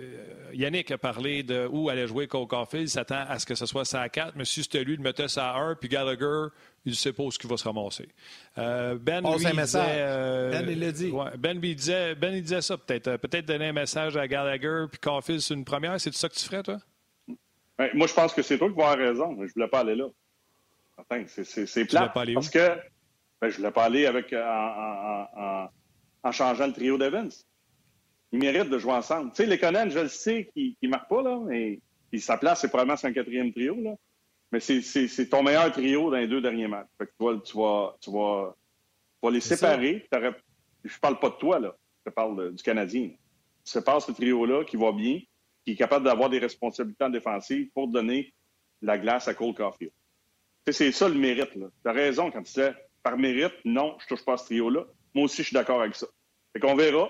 [0.52, 2.86] Yannick a parlé de où allait jouer Cole Caulfield.
[2.86, 5.00] Il s'attend à ce que ce soit ça à 4, mais si c'était lui, il
[5.00, 6.46] mettait ça à 1, puis Gallagher,
[6.84, 8.08] il ne sait pas où ce qui va se ramasser.
[8.56, 11.12] Euh, ben, lui, disait, ben, il l'a dit.
[11.38, 13.16] ben, il disait, ben, il disait ça, peut-être.
[13.16, 16.00] Peut-être donner un message à Gallagher, puis Caulfield sur une première.
[16.00, 16.78] C'est ça que tu ferais, toi?
[17.94, 19.36] moi, je pense que c'est toi qui vas avoir raison.
[19.36, 20.06] Je ne voulais pas aller là.
[21.26, 22.08] C'est plat.
[22.08, 22.76] Parce que
[23.40, 25.68] ben, je ne voulais pas aller avec, euh, en,
[26.24, 27.28] en, changeant le trio d'Evans.
[28.32, 29.30] Ils méritent de jouer ensemble.
[29.30, 31.80] Tu sais, les Conan, je le sais qu'ils ne marquent pas, là, mais
[32.18, 33.80] sa place, c'est probablement son quatrième trio.
[33.80, 33.94] Là.
[34.50, 36.88] Mais c'est ton meilleur trio dans les deux derniers matchs.
[36.98, 38.10] Fait que tu, vas, tu, vas, tu,
[39.22, 40.06] vas, les séparer.
[40.12, 41.76] Je ne parle pas de toi, là.
[42.04, 43.10] Je parle du Canadien.
[43.64, 45.20] Tu sépares ce trio-là qui va bien,
[45.64, 48.32] qui est capable d'avoir des responsabilités en défensive pour donner
[48.80, 49.92] la glace à Cole Caulfield.
[50.72, 51.52] C'est ça le mérite.
[51.52, 54.84] Tu as raison quand tu disais par mérite, non, je touche pas à ce trio-là.
[55.14, 56.06] Moi aussi, je suis d'accord avec ça.
[56.52, 57.08] Fait qu'on verra.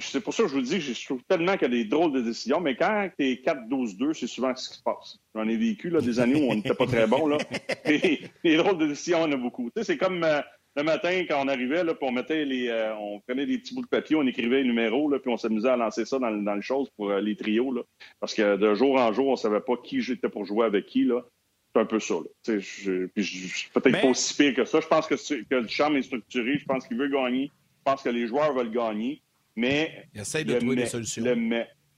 [0.00, 1.84] C'est pour ça que je vous dis que je trouve tellement qu'il y a des
[1.86, 5.18] drôles de décisions, mais quand tu es 4-12-2, c'est souvent ce qui se passe.
[5.34, 7.26] J'en ai vécu là, des années où on n'était pas très bon.
[7.26, 7.38] Là.
[7.86, 9.70] Et, les drôles de décisions, on a beaucoup.
[9.80, 10.42] c'est comme euh,
[10.76, 13.74] le matin quand on arrivait, là, puis on mettait les, euh, on prenait des petits
[13.74, 16.30] bouts de papier, on écrivait les numéros, là, puis on s'amusait à lancer ça dans,
[16.30, 17.72] dans le chose pour euh, les trios.
[17.72, 17.80] Là.
[18.20, 21.04] Parce que de jour en jour, on savait pas qui j'étais pour jouer avec qui.
[21.04, 21.24] Là.
[21.74, 22.14] C'est un peu ça.
[22.46, 24.80] Je, suis peut-être pas aussi pire que ça.
[24.80, 26.58] Je pense que, que le charme est structuré.
[26.58, 27.50] Je pense qu'il veut gagner.
[27.78, 29.22] Je pense que les joueurs veulent gagner.
[29.54, 30.08] Mais.
[30.14, 31.24] Il essaie de trouver des solutions.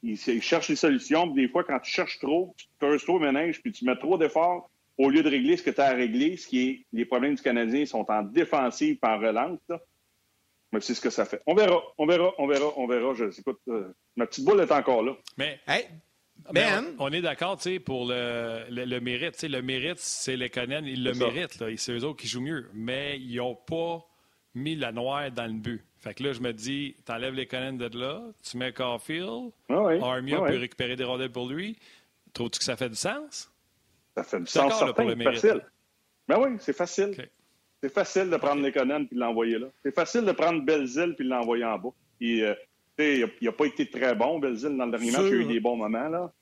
[0.03, 1.29] il, cherche les solutions.
[1.29, 4.69] Des fois, quand tu cherches trop, tu te trop ménage, puis tu mets trop d'efforts
[5.01, 7.35] au lieu de régler ce que tu as à régler, ce qui est les problèmes
[7.35, 9.59] du Canadien sont en défensive par relance.
[10.73, 11.41] Mais c'est ce que ça fait.
[11.47, 13.15] On verra, on verra, on verra, on verra.
[13.15, 15.17] Je, écoute, euh, ma petite boule est encore là.
[15.39, 15.87] Mais, hey,
[16.53, 19.43] ben, on, est d'accord pour le, le, mérite.
[19.43, 21.63] le mérite, c'est les Conan, ils le méritent.
[21.77, 22.69] C'est eux autres qui jouent mieux.
[22.75, 24.05] Mais ils n'ont pas
[24.55, 25.85] mis la noire dans le but.
[25.99, 29.91] Fait que là, je me dis, t'enlèves les Conan de là, tu mets Caulfield, ah
[30.03, 31.79] Armia ah peut récupérer des rondelles pour lui.
[32.33, 33.53] Trouves-tu que ça fait du sens?
[34.17, 35.41] Ça fait du sens certain, pour le mérite.
[35.41, 35.63] Facile.
[36.27, 37.29] Ben oui, c'est facile.
[37.83, 39.67] C'est facile de prendre les Conan puis de l'envoyer là.
[39.83, 41.91] C'est facile de prendre Belzile puis de l'envoyer en bas.
[42.23, 42.55] Euh,
[43.01, 45.23] il n'a pas été très bon, Belzile, dans le dernier match.
[45.27, 46.09] Il a eu des bons moments.
[46.09, 46.33] là.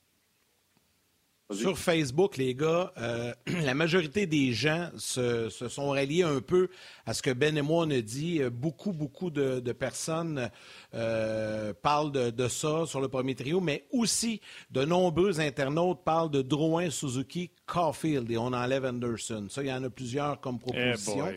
[1.51, 3.33] Sur Facebook, les gars, euh,
[3.65, 6.69] la majorité des gens se, sont ralliés un peu
[7.07, 8.41] à ce que Ben et moi on a dit.
[8.51, 10.51] Beaucoup, beaucoup de, personnes
[10.95, 16.41] euh, parlent de, ça sur le premier trio, mais aussi de nombreux internautes parlent de
[16.41, 19.47] Drouin, Suzuki, Caulfield et on enlève Anderson.
[19.49, 21.27] Ça, il y en a plusieurs comme eh proposition.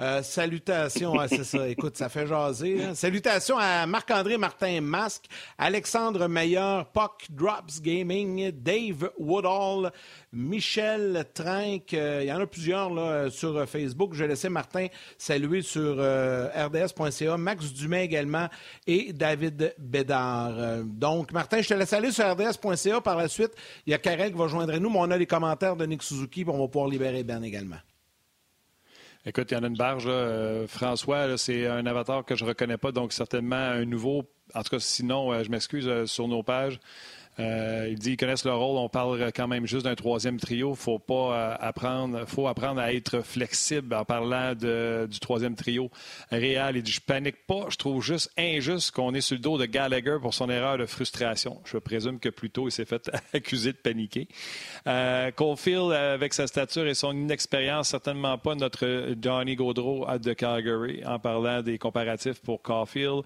[0.00, 1.68] Euh, salutations, c'est ça.
[1.68, 2.82] Écoute, ça fait jaser.
[2.82, 2.94] Hein.
[2.94, 5.26] Salutations à Marc-André Martin Masque,
[5.56, 9.92] Alexandre Meyer, Puck Drops Gaming, Dave Woodall,
[10.32, 11.94] Michel Trinck.
[11.94, 14.14] Euh, il y en a plusieurs là, sur Facebook.
[14.14, 14.86] Je vais laisser Martin
[15.16, 18.48] saluer sur rds.ca, Max Dumais également
[18.86, 20.84] et David Bédard.
[20.84, 23.00] donc, Martin, je te laisse aller sur rds.ca.
[23.00, 23.52] Par la suite,
[23.86, 26.02] il y a Karel qui va joindre nous, mais on a les commentaires de Nick
[26.02, 27.78] Suzuki, on va pouvoir libérer Ben également.
[29.26, 30.04] Écoute, il y en a une barge.
[30.06, 34.24] Euh, François, c'est un avatar que je ne reconnais pas, donc certainement un nouveau.
[34.54, 36.78] En tout cas, sinon, euh, je m'excuse euh, sur nos pages.
[37.40, 38.78] Euh, il dit qu'ils connaissent leur rôle.
[38.78, 40.74] On parle quand même juste d'un troisième trio.
[40.74, 45.90] Faut pas euh, apprendre, faut apprendre à être flexible en parlant du troisième trio.
[46.30, 47.66] Réal, il dit je panique pas.
[47.70, 50.86] Je trouve juste injuste qu'on est sur le dos de Gallagher pour son erreur de
[50.86, 51.60] frustration.
[51.64, 54.28] Je présume que plutôt il s'est fait accuser de paniquer.
[54.86, 61.04] Euh, Caulfield, avec sa stature et son inexpérience, certainement pas notre Johnny Gaudreau de Calgary
[61.04, 63.22] en parlant des comparatifs pour Caulfield.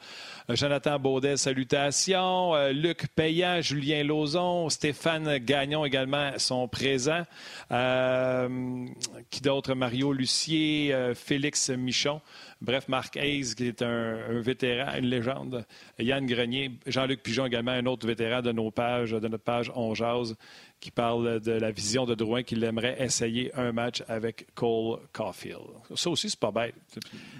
[0.49, 2.55] Jonathan Baudet, salutations.
[2.73, 7.25] Luc Payant, Julien Lozon, Stéphane Gagnon également sont présents.
[7.71, 8.87] Euh,
[9.31, 9.75] qui d'autre?
[9.75, 12.21] Mario Lucier, euh, Félix Michon.
[12.61, 15.65] Bref, Marc Hayes, qui est un, vétéran, une légende.
[15.99, 19.95] Yann Grenier, Jean-Luc Pigeon également, un autre vétéran de nos pages, de notre page On
[19.95, 20.37] Jase,
[20.81, 25.63] qui parle de la vision de Drouin qu'il aimerait essayer un match avec Cole Caulfield.
[25.95, 26.75] Ça aussi, c'est pas bête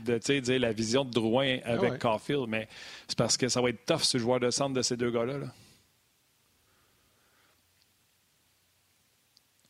[0.05, 2.69] de dire la vision de Drouin avec ah Caulfield, mais
[3.07, 5.39] c'est parce que ça va être tough ce joueur de centre de ces deux gars-là.
[5.39, 5.47] là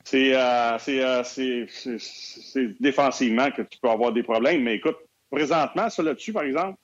[0.08, 0.32] c'est
[2.80, 4.62] défensivement que tu peux avoir des problèmes.
[4.62, 4.96] Mais écoute,
[5.30, 6.78] présentement, ça là-dessus, par exemple,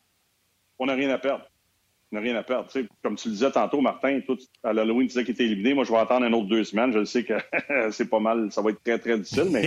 [0.79, 1.45] on n'a rien à perdre.
[2.12, 2.68] On n'a rien à perdre.
[3.03, 5.75] comme tu le disais tantôt, Martin, tout, à l'Halloween, tu disais qu'il était éliminé.
[5.75, 6.93] Moi, je vais attendre un autre deux semaines.
[6.93, 7.35] Je sais que
[7.91, 9.62] c'est pas mal, ça va être très, très difficile, mais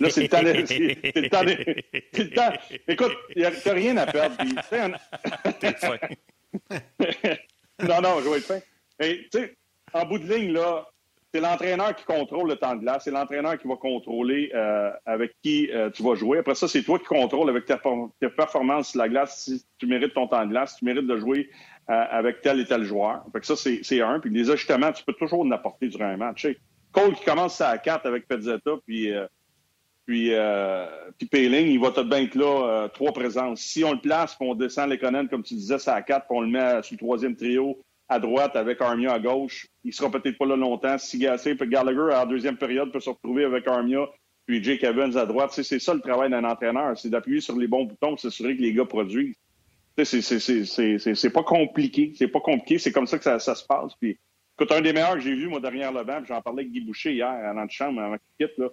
[0.00, 0.40] là, c'est le temps.
[0.42, 1.42] C'est le temps.
[1.42, 2.52] le temps.
[2.88, 4.36] Écoute, a rien à perdre.
[7.82, 8.60] non, non, je vais être fin.
[9.00, 9.56] Tu sais,
[9.92, 10.86] en bout de ligne, là,
[11.32, 13.04] c'est l'entraîneur qui contrôle le temps de glace.
[13.04, 16.38] C'est l'entraîneur qui va contrôler euh, avec qui euh, tu vas jouer.
[16.38, 20.12] Après ça, c'est toi qui contrôles avec tes, performances sur la glace si tu mérites
[20.12, 21.48] ton temps de glace, si tu mérites de jouer
[21.88, 23.24] euh, avec tel et tel joueur.
[23.32, 24.20] Fait que ça, c'est un.
[24.20, 26.46] Puis les ajustements, tu peux toujours en apporter durant un match.
[26.92, 29.10] Cole qui commence à 4 avec Pezzetta, puis,
[30.04, 30.30] puis,
[31.16, 33.62] puis Payling, il va te être là, trois présences.
[33.62, 36.26] Si on le place, puis on descend les Conan, comme tu disais, c'est à 4,
[36.26, 37.78] puis on le met sur le troisième trio,
[38.12, 39.66] à droite avec Armia à gauche.
[39.84, 40.98] Il sera peut-être pas là longtemps.
[40.98, 44.06] Si Gallagher, en deuxième période, peut se retrouver avec Armia
[44.46, 45.52] puis Jake Evans à droite.
[45.52, 48.62] C'est ça le travail d'un entraîneur, c'est d'appuyer sur les bons boutons pour s'assurer que
[48.62, 49.36] les gars produisent.
[49.96, 52.12] C'est pas compliqué.
[52.16, 52.78] C'est pas compliqué.
[52.78, 53.92] C'est comme ça que ça, se passe.
[54.00, 54.18] Puis,
[54.56, 56.80] écoute, un des meilleurs que j'ai vu, moi, derrière le banc, j'en parlais avec Guy
[56.80, 58.68] Boucher hier à l'antichambre avant qu'il quitte, là.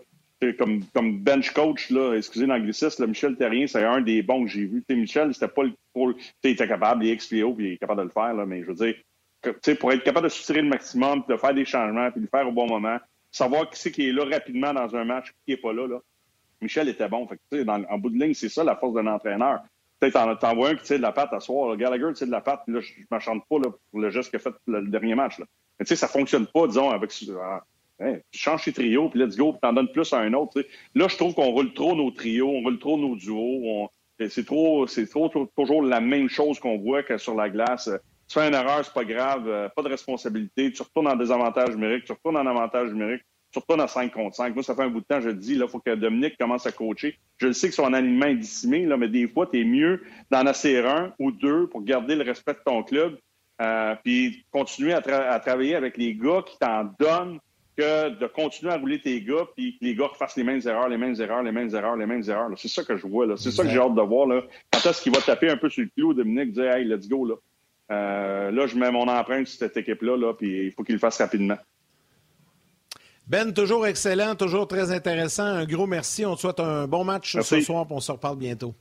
[0.57, 4.65] Comme, comme bench coach, là, excusez l'anglicisme, Michel Terrien, c'est un des bons que j'ai
[4.65, 4.81] vu.
[4.89, 5.73] Michel, c'était pas le.
[5.97, 8.67] Il était capable, il est XPO, puis il est capable de le faire, mais je
[8.67, 8.95] veux dire,
[9.79, 12.47] pour être capable de soutirer le maximum, de faire des changements, puis de le faire
[12.47, 12.97] au bon moment,
[13.31, 15.99] savoir qui c'est qui est là rapidement dans un match, qui n'est pas là, là.
[16.61, 17.27] Michel était bon.
[17.27, 19.61] Fait dans, en bout de ligne, c'est ça la force d'un entraîneur.
[19.99, 21.69] Peut-être t'en vois un qui tire de la patte à soir.
[21.69, 21.75] Là.
[21.75, 24.37] Gallagher tire de la patte, là, je ne m'achante pas là, pour le geste qu'il
[24.37, 25.39] a fait le, dernier match.
[25.39, 25.45] Là.
[25.77, 27.11] Mais tu sais, ça fonctionne pas, disons, avec.
[27.41, 27.63] Ah,
[27.99, 30.63] hein, tu changes tes trios, puis let's go, puis t'en donnes plus à un autre.
[30.95, 33.89] Là, je trouve qu'on roule trop nos trios, on roule trop nos duos.
[34.29, 37.89] C'est trop, c'est trop, toujours la même chose qu'on voit que sur la glace
[38.29, 41.71] tu fais une erreur, c'est pas grave, euh, pas de responsabilité, tu retournes en désavantage
[41.71, 44.53] numérique, tu retournes en avantage numérique, tu retournes à 5 contre 5.
[44.53, 46.37] Moi, ça fait un bout de temps, je te dis, là, il faut que Dominique
[46.37, 47.17] commence à coacher.
[47.37, 50.03] Je le sais que son alignement est dissimé, là, mais des fois, tu es mieux
[50.29, 53.17] d'en assurer un ou deux pour garder le respect de ton club,
[53.61, 57.39] euh, puis continuer à, travailler avec les gars qui t'en donnent
[57.75, 60.87] que de continuer à rouler tes gars, puis que les gars fassent les mêmes erreurs,
[60.87, 62.49] les mêmes erreurs, les mêmes erreurs, les mêmes erreurs.
[62.57, 63.25] C'est ça que je vois.
[63.25, 63.37] là.
[63.37, 64.27] C'est ça que j'ai hâte de voir.
[64.27, 64.43] Là.
[64.71, 67.25] Quand est-ce qu'il va taper un peu sur le clou, Dominique, dire Hey, let's go.
[67.25, 67.35] là?
[67.91, 70.99] Euh, là, je mets mon empreinte sur cette équipe-là, là, puis il faut qu'il le
[70.99, 71.57] fasse rapidement.
[73.27, 75.45] Ben, toujours excellent, toujours très intéressant.
[75.45, 76.25] Un gros merci.
[76.25, 78.73] On te souhaite un bon match ce soir, puis on se reparle bientôt.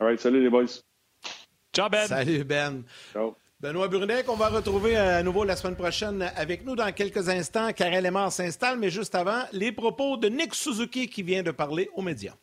[0.00, 0.82] All right, salut les boys.
[1.72, 2.06] Ciao, Ben.
[2.06, 2.82] Salut, Ben.
[3.12, 3.36] Ciao.
[3.60, 7.72] Benoît Brunet, qu'on va retrouver à nouveau la semaine prochaine avec nous dans quelques instants.
[7.72, 11.90] Karel Lemar s'installe, mais juste avant, les propos de Nick Suzuki qui vient de parler
[11.94, 12.34] aux médias.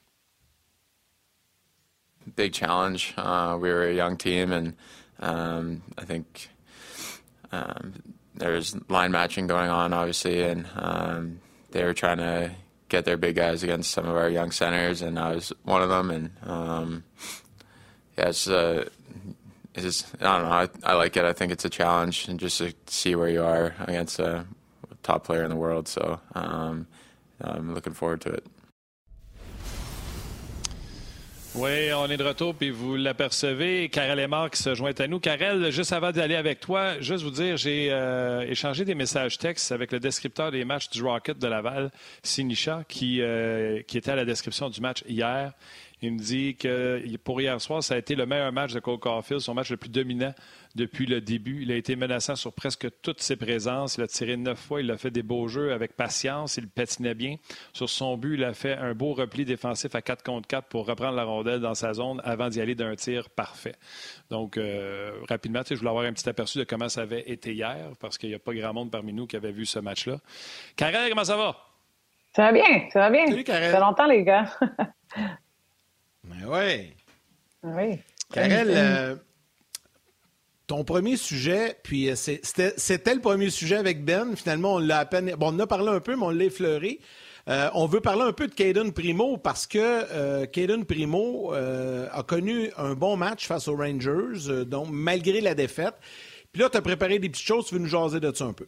[2.36, 3.14] Big challenge.
[3.18, 4.74] Uh, we were a young team and
[5.20, 6.50] Um, I think
[7.52, 7.94] um,
[8.36, 11.40] there's line matching going on, obviously, and um,
[11.72, 12.52] they were trying to
[12.90, 15.90] get their big guys against some of our young centers, and I was one of
[15.90, 16.12] them.
[16.12, 17.04] And um,
[18.18, 18.90] yeah, it's uh,
[19.74, 20.52] it's I don't know.
[20.52, 21.26] I, I like it.
[21.26, 24.46] I think it's a challenge, and just to see where you are against a
[25.04, 25.88] top player in the world.
[25.88, 26.88] So um,
[27.42, 28.46] I'm looking forward to it.
[31.58, 33.88] Oui, on est de retour, puis vous l'apercevez.
[33.88, 35.22] Karel Aymar qui se joint à nous.
[35.22, 39.72] Karel, juste avant d'aller avec toi, juste vous dire, j'ai euh, échangé des messages textes
[39.72, 41.92] avec le descripteur des matchs du Rocket de Laval,
[42.24, 45.54] Sinisha, qui, euh, qui était à la description du match hier.
[46.06, 49.00] Il me dit que pour hier soir, ça a été le meilleur match de Cole
[49.00, 50.34] Caulfield, son match le plus dominant
[50.76, 51.64] depuis le début.
[51.64, 53.96] Il a été menaçant sur presque toutes ses présences.
[53.96, 54.82] Il a tiré neuf fois.
[54.82, 56.58] Il a fait des beaux jeux avec patience.
[56.58, 57.38] Il patinait bien.
[57.74, 60.86] Sur son but, il a fait un beau repli défensif à 4 contre 4 pour
[60.86, 63.76] reprendre la rondelle dans sa zone avant d'y aller d'un tir parfait.
[64.30, 67.90] Donc, euh, rapidement, je voulais avoir un petit aperçu de comment ça avait été hier
[68.00, 70.18] parce qu'il n'y a pas grand monde parmi nous qui avait vu ce match-là.
[70.76, 71.56] Karel, comment ça va?
[72.36, 73.26] Ça va bien, ça va bien.
[73.26, 73.72] Salut, Karel.
[73.72, 74.46] Ça fait longtemps, les gars.
[76.30, 76.94] Ben oui.
[77.64, 78.00] oui.
[78.32, 79.16] Karel, euh,
[80.68, 84.36] ton premier sujet, puis euh, c'était le premier sujet avec Ben.
[84.36, 85.34] Finalement, on l'a à peine.
[85.38, 87.00] Bon, on en a parlé un peu, mais on l'a effleuré.
[87.48, 92.24] Euh, on veut parler un peu de Caden Primo parce que euh, Caden Primo a
[92.24, 95.94] connu un bon match face aux Rangers, donc malgré la défaite.
[96.52, 98.54] Puis là, tu as préparé des petites choses, tu veux nous jaser de ça un
[98.54, 98.66] peu?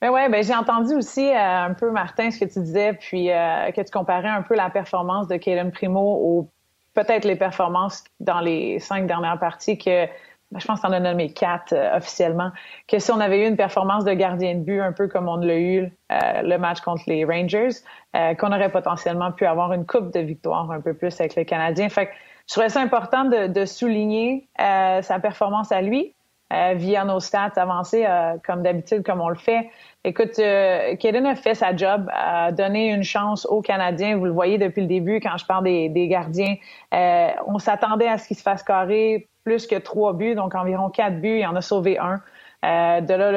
[0.00, 3.82] Ben ouais, ben j'ai entendu aussi un peu Martin ce que tu disais, puis que
[3.82, 6.50] tu comparais un peu la performance de Caden Primo aux
[6.98, 10.06] peut-être les performances dans les cinq dernières parties que
[10.50, 12.50] ben, je pense qu'on en a nommé quatre euh, officiellement,
[12.88, 15.36] que si on avait eu une performance de gardien de but un peu comme on
[15.36, 17.68] l'a eu euh, le match contre les Rangers,
[18.16, 21.44] euh, qu'on aurait potentiellement pu avoir une coupe de victoire un peu plus avec les
[21.44, 21.88] Canadiens.
[21.90, 22.12] Fait que
[22.48, 26.14] je trouvais ça important de, de souligner sa performance à lui
[26.50, 28.06] via nos stats avancées,
[28.46, 29.70] comme d'habitude, comme on le fait.
[30.04, 34.16] Écoute, euh, a fait sa job, a donné une chance aux Canadiens.
[34.16, 36.54] Vous le voyez depuis le début quand je parle des, des gardiens.
[36.92, 41.20] on s'attendait à ce qu'il se fasse carrer plus que trois buts, donc environ quatre
[41.20, 41.38] buts.
[41.38, 42.20] Il en a sauvé un.
[42.64, 43.30] Euh, de là,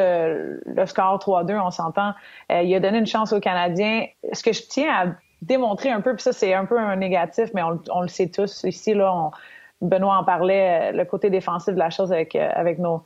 [0.66, 2.14] le, score 3-2, on s'entend.
[2.52, 4.06] Euh, il a donné une chance aux Canadiens.
[4.34, 5.06] Ce que je tiens à
[5.42, 8.64] démontrer un peu, puis ça, c'est un peu un négatif, mais on, le sait tous
[8.64, 9.32] ici, là,
[9.82, 13.04] Benoît en parlait, euh, le côté défensif de la chose avec, avec nos,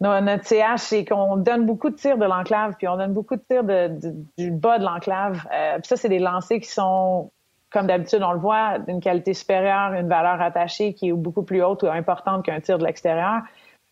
[0.00, 3.42] notre CH, c'est qu'on donne beaucoup de tirs de l'enclave, puis on donne beaucoup de
[3.48, 5.46] tirs du bas de l'enclave.
[5.48, 7.30] puis ça, c'est des lancers qui sont
[7.72, 11.62] comme d'habitude, on le voit, d'une qualité supérieure, une valeur attachée qui est beaucoup plus
[11.62, 13.42] haute ou importante qu'un tir de l'extérieur.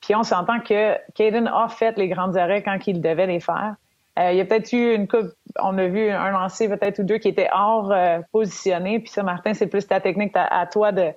[0.01, 3.75] Puis on s'entend que Caden a fait les grandes arrêts quand il devait les faire.
[4.19, 7.03] Euh, il y a peut-être eu une coupe, on a vu un lancer peut-être ou
[7.03, 9.01] deux qui étaient hors euh, positionné.
[9.01, 11.11] Puis ça, Martin, c'est plus ta technique à, toi de,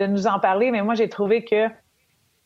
[0.00, 0.70] de, nous en parler.
[0.70, 1.68] Mais moi, j'ai trouvé que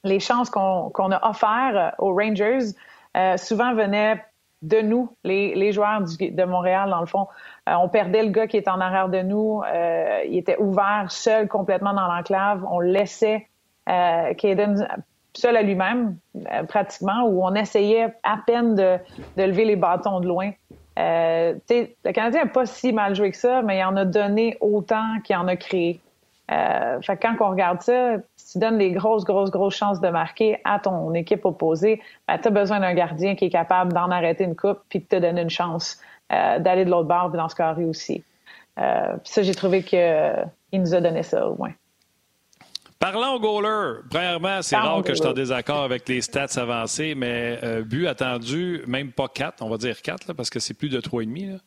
[0.05, 2.75] les chances qu'on a offertes aux Rangers
[3.17, 4.25] euh, souvent venaient
[4.63, 7.27] de nous, les, les joueurs de Montréal, dans le fond.
[7.69, 9.63] Euh, on perdait le gars qui était en arrière de nous.
[9.63, 12.65] Euh, il était ouvert, seul, complètement dans l'enclave.
[12.71, 13.49] On laissait
[13.89, 14.33] euh,
[15.35, 18.99] seul à lui-même, euh, pratiquement, où on essayait à peine de,
[19.37, 20.53] de lever les bâtons de loin.
[20.99, 24.57] Euh, le Canadien n'a pas si mal joué que ça, mais il en a donné
[24.61, 26.01] autant qu'il en a créé.
[26.53, 30.09] Euh, fait quand on regarde ça, si tu donnes des grosses, grosses, grosses chances de
[30.09, 34.11] marquer à ton équipe opposée, ben, tu as besoin d'un gardien qui est capable d'en
[34.11, 35.99] arrêter une coupe puis de te donner une chance
[36.33, 38.25] euh, d'aller de l'autre bord puis ce carré aussi.
[38.79, 41.73] Euh, ça, j'ai trouvé qu'il euh, nous a donné ça au moins.
[42.99, 44.01] Parlons au goaler.
[44.11, 48.83] Premièrement, c'est rare que je sois en désaccord avec les stats avancées, mais but attendu,
[48.87, 51.59] même pas 4, on va dire 4, parce que c'est plus de 3,5.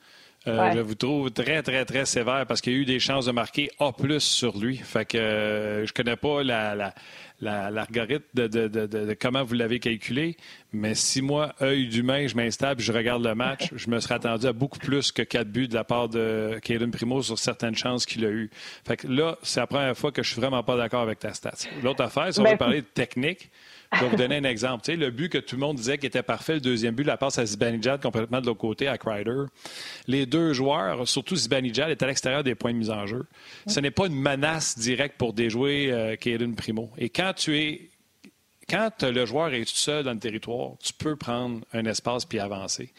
[0.48, 3.26] Euh, je vous trouve très, très, très sévère parce qu'il y a eu des chances
[3.26, 4.78] de marquer A plus sur lui.
[4.78, 6.94] Fait que euh, je connais pas la,
[7.42, 10.38] l'algorithme de, de, comment vous l'avez calculé,
[10.72, 14.16] mais si moi, œil d'humain, je m'installe et je regarde le match, je me serais
[14.16, 17.76] attendu à beaucoup plus que quatre buts de la part de Kaden Primo sur certaines
[17.76, 18.50] chances qu'il a eues.
[18.86, 21.34] Fait que là, c'est la première fois que je suis vraiment pas d'accord avec ta
[21.34, 21.54] stat.
[21.84, 23.50] L'autre affaire, si on ben, veut parler de technique,
[23.94, 24.92] je vous donner un exemple.
[24.92, 27.38] Le but que tout le monde disait qui était parfait, le deuxième but, la passe
[27.40, 29.44] à Zibanejad complètement de l'autre côté, à Crider.
[30.08, 33.26] Les deux joueurs, surtout Zibanejad, est à l'extérieur des points de mise en jeu.
[33.68, 36.16] Ce n'est pas une menace directe pour déjouer euh,
[36.56, 36.90] Primo.
[36.98, 37.90] Et quand tu es
[38.68, 42.40] quand le joueur est tout seul dans le territoire, tu peux prendre un espace puis
[42.40, 42.94] avancer.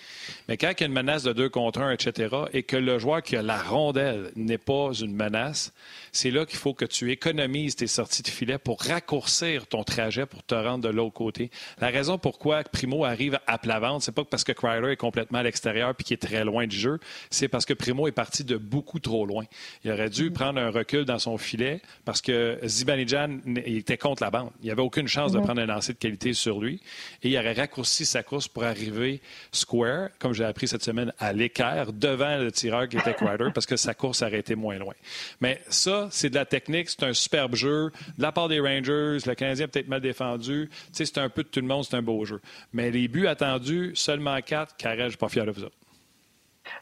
[0.49, 2.99] Mais quand il y a une menace de deux contre un, etc., et que le
[2.99, 5.73] joueur qui a la rondelle n'est pas une menace,
[6.13, 10.25] c'est là qu'il faut que tu économises tes sorties de filet pour raccourcir ton trajet
[10.25, 11.51] pour te rendre de l'autre côté.
[11.81, 15.39] La raison pourquoi Primo arrive à plat ventre, c'est pas parce que Crider est complètement
[15.39, 17.01] à l'extérieur puis qu'il est très loin du jeu,
[17.31, 19.45] c'est parce que Primo est parti de beaucoup trop loin.
[19.85, 24.31] Il aurait dû prendre un recul dans son filet parce que Zibanejad était contre la
[24.31, 24.51] bande.
[24.61, 26.81] Il n'y avait aucune chance de prendre un lancer de qualité sur lui
[27.23, 29.21] et il aurait raccourci sa course pour arriver
[29.53, 33.67] square, comme j'ai appris cette semaine, à l'équerre devant le tireur qui était Crider parce
[33.67, 34.95] que sa course aurait été moins loin.
[35.41, 37.91] Mais ça, c'est de la technique, c'est un superbe jeu.
[38.19, 40.71] De la part des Rangers, le Canadien peut-être mal défendu.
[40.93, 42.41] c'est un peu de tout le monde, c'est un beau jeu.
[42.73, 45.67] Mais les buts attendus, seulement quatre, Carré, je suis pas fier de vous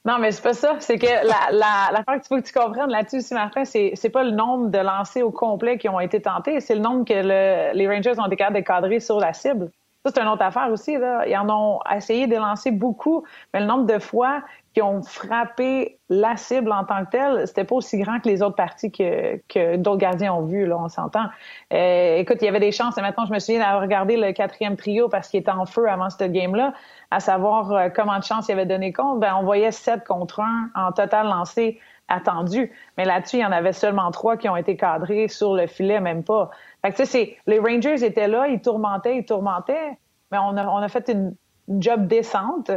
[0.04, 0.76] Non, mais c'est pas ça.
[0.80, 4.22] C'est que la, la, qu'il faut que tu comprennes là-dessus aussi, Martin, c'est, c'est pas
[4.22, 7.88] le nombre de lancers au complet qui ont été tentés, c'est le nombre que les
[7.88, 9.70] Rangers ont été capables sur la cible.
[10.04, 10.98] Ça, c'est une autre affaire aussi.
[10.98, 11.26] Là.
[11.26, 13.24] Ils en ont essayé de lancer beaucoup,
[13.54, 14.42] mais le nombre de fois
[14.74, 18.42] qui ont frappé la cible en tant que telle, c'était pas aussi grand que les
[18.42, 21.24] autres parties que, d'autres gardiens ont vu, là, on s'entend.
[21.72, 24.32] Euh, écoute, il y avait des chances, et maintenant je me souviens d'avoir regardé le
[24.32, 26.74] quatrième trio parce qu'il était en feu avant ce game-là,
[27.10, 30.40] à savoir euh, comment de chances il avait donné compte, ben, on voyait 7 contre
[30.40, 31.78] 1 en total lancé
[32.08, 32.72] attendu.
[32.96, 36.00] Mais là-dessus, il y en avait seulement trois qui ont été cadrés sur le filet,
[36.00, 36.50] même pas.
[36.82, 39.98] Fait que, tu sais, les Rangers étaient là, ils tourmentaient, ils tourmentaient,
[40.30, 41.34] mais on a, on a fait une,
[41.66, 42.70] job décente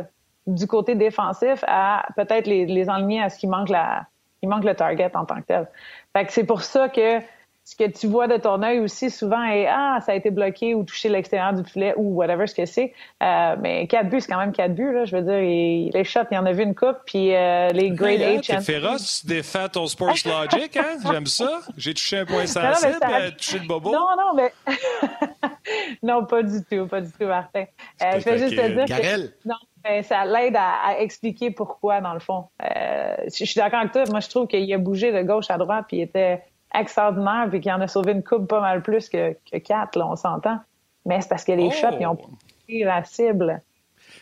[0.45, 4.05] du côté défensif à peut-être les, les enligner à ce qui manque la,
[4.41, 5.67] il manque le target en tant que tel.
[6.13, 7.19] Fait que c'est pour ça que
[7.67, 10.73] ce que tu vois de ton œil aussi souvent est ah ça a été bloqué
[10.73, 12.93] ou touché l'extérieur du filet ou whatever ce que c'est.
[13.21, 15.03] Euh, mais quatre buts c'est quand même quatre buts là.
[15.03, 17.91] Je veux dire les shots il y en a vu une coupe puis euh, les
[17.91, 18.47] grade H.
[18.47, 20.97] T'es féroce des fêtes ton sports logic hein?
[21.11, 21.59] J'aime ça.
[21.75, 23.31] J'ai touché un point sensible, non, ça...
[23.31, 23.91] touché le bobo.
[23.91, 24.53] Non non mais
[26.03, 27.65] non pas du tout pas du tout Martin.
[28.01, 29.19] Euh, je vais juste te dire que...
[29.45, 32.45] non ben, ça l'aide à, expliquer pourquoi, dans le fond.
[32.61, 34.03] Euh, je suis d'accord avec toi.
[34.09, 36.41] Moi, je trouve qu'il a bougé de gauche à droite, puis il était
[36.79, 40.07] extraordinaire, puis qu'il en a sauvé une coupe pas mal plus que, que quatre, là,
[40.07, 40.59] on s'entend.
[41.05, 41.71] Mais c'est parce que les oh!
[41.71, 43.61] shots, ils ont pris la cible.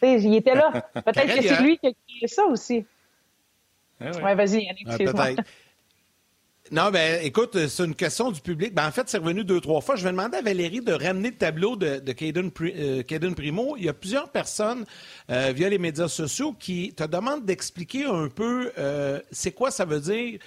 [0.01, 0.71] il était là.
[0.93, 2.85] Peut-être que c'est lui qui a créé ça aussi.
[3.99, 4.23] Ah ouais.
[4.23, 5.35] ouais vas-y, Yannick, excuse-moi.
[6.71, 8.73] Non, ben écoute, c'est une question du public.
[8.73, 9.95] Ben, en fait, c'est revenu deux, trois fois.
[9.95, 13.75] Je vais demander à Valérie de ramener le tableau de, de Caden, euh, Primo.
[13.77, 14.83] Il y a plusieurs personnes
[15.29, 19.85] euh, via les médias sociaux qui te demandent d'expliquer un peu euh, c'est quoi ça
[19.85, 20.39] veut dire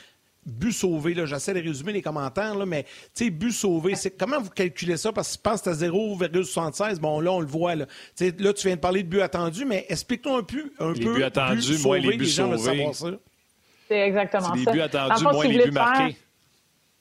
[0.48, 1.14] but sauvé.
[1.26, 2.84] J'essaie de résumer les commentaires, là, mais
[3.30, 5.12] but sauvé, c'est comment vous calculez ça?
[5.12, 6.98] Parce que je pense que c'est à 0,76.
[6.98, 7.74] Bon, là, on le voit.
[7.74, 7.86] Là.
[8.20, 10.72] là, tu viens de parler de but attendu, mais explique-nous un peu.
[10.80, 12.90] Un les peu buts attendus, moins les buts sauvés.
[13.88, 14.54] C'est exactement ça.
[14.54, 16.16] Les buts attendus, moins les buts marqués.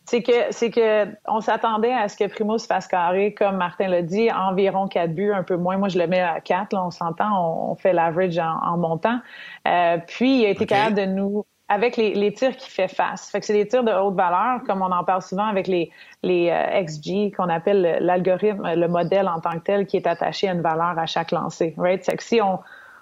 [0.10, 3.90] C'est que, c'est que on s'attendait à ce que Primo se fasse carrer, comme Martin
[3.90, 5.76] l'a dit, environ quatre buts, un peu moins.
[5.76, 9.20] Moi, je le mets à quatre, là, on s'entend, on, fait l'average en, montant.
[9.68, 13.30] Euh, puis, il a été capable de nous, avec les, les tirs qu'il fait face.
[13.30, 15.92] Fait que c'est des tirs de haute valeur, comme on en parle souvent avec les,
[16.24, 20.48] les euh, XG, qu'on appelle l'algorithme, le modèle en tant que tel, qui est attaché
[20.48, 21.74] à une valeur à chaque lancer.
[21.78, 22.04] Right?
[22.04, 22.60] C'est que si on,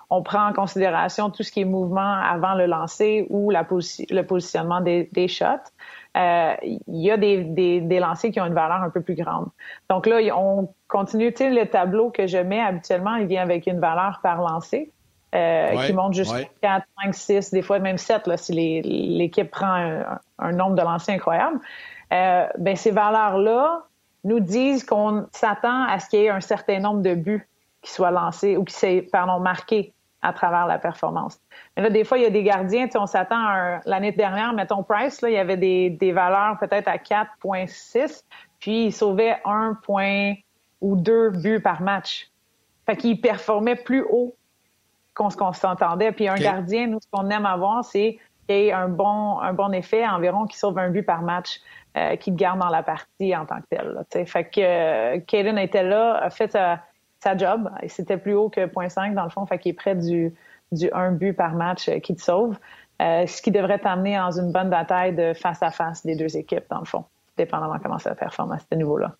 [0.10, 4.22] on prend en considération tout ce qui est mouvement avant le lancer ou la le
[4.22, 5.46] positionnement des, shots.
[6.18, 9.48] Euh, il y a des, des, lancers qui ont une valeur un peu plus grande.
[9.90, 13.68] Donc là, on continue, tu sais, le tableau que je mets habituellement, il vient avec
[13.68, 14.94] une valeur par lancer.
[15.36, 20.02] Euh, qui monte jusqu'à 4, 5, 6, des fois même 7 là, si l'équipe prend
[20.40, 21.60] un, nombre de lancers incroyable.
[22.14, 23.84] Euh, ben, ces valeurs-là
[24.24, 27.48] nous disent qu'on s'attend à ce qu'il y ait un certain nombre de buts
[27.82, 31.40] qui soient lancés ou qui soient pardon, marqués à travers la performance.
[31.76, 35.22] Mais là, des fois, il y a des gardiens, on s'attend l'année dernière, mettons Price,
[35.22, 38.24] là, il y avait des, des valeurs peut-être à 4.6,
[38.60, 40.34] puis il sauvait un point
[40.80, 42.32] ou deux buts par match.
[42.86, 44.34] Fait qu'il performait plus haut
[45.16, 46.12] qu'on qu'on s'entendait.
[46.12, 49.72] Puis un gardien, nous, ce qu'on aime avoir, c'est qu'il ait un bon, un bon
[49.72, 51.60] effet, environ qui sauve un but par match,
[51.98, 53.88] euh, qui garde dans la partie en tant que tel.
[53.88, 56.80] Là, fait que euh, était là, a fait sa
[57.26, 57.70] sa job.
[57.88, 60.34] C'était plus haut que 0.5 dans le fond, fait qu'il est près du,
[60.72, 62.58] du 1 but par match euh, qui te sauve.
[63.02, 66.38] Euh, ce qui devrait t'amener dans une bonne bataille de face à face des deux
[66.38, 67.04] équipes, dans le fond,
[67.36, 69.16] dépendamment comment ça performe à ce niveau-là.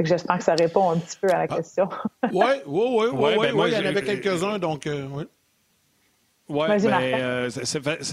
[0.00, 1.56] J'espère que ça répond un petit peu à la ah.
[1.56, 1.88] question.
[2.32, 5.24] Oui, oui, oui, oui, il y en avait quelques-uns, donc euh, oui.
[6.46, 7.48] Oui, ben,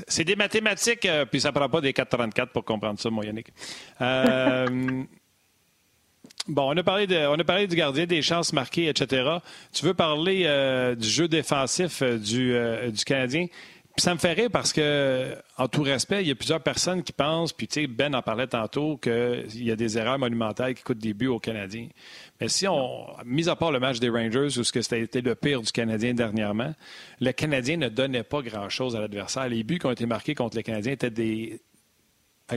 [0.07, 3.51] c'est des mathématiques, puis ça ne prend pas des 4,34 pour comprendre ça, moi, Yannick.
[6.47, 9.37] Bon, on a, parlé de, on a parlé du gardien, des chances marquées, etc.
[9.71, 13.45] Tu veux parler euh, du jeu défensif euh, du, euh, du Canadien?
[13.97, 17.11] Ça me fait rire parce que, en tout respect, il y a plusieurs personnes qui
[17.11, 20.83] pensent, puis tu sais, Ben en parlait tantôt, qu'il y a des erreurs monumentales qui
[20.83, 21.87] coûtent des buts aux Canadiens.
[22.39, 25.35] Mais si on, mis à part le match des Rangers, où ce que c'était le
[25.35, 26.73] pire du Canadien dernièrement,
[27.19, 29.49] le Canadien ne donnait pas grand-chose à l'adversaire.
[29.49, 31.61] Les buts qui ont été marqués contre les Canadiens étaient des,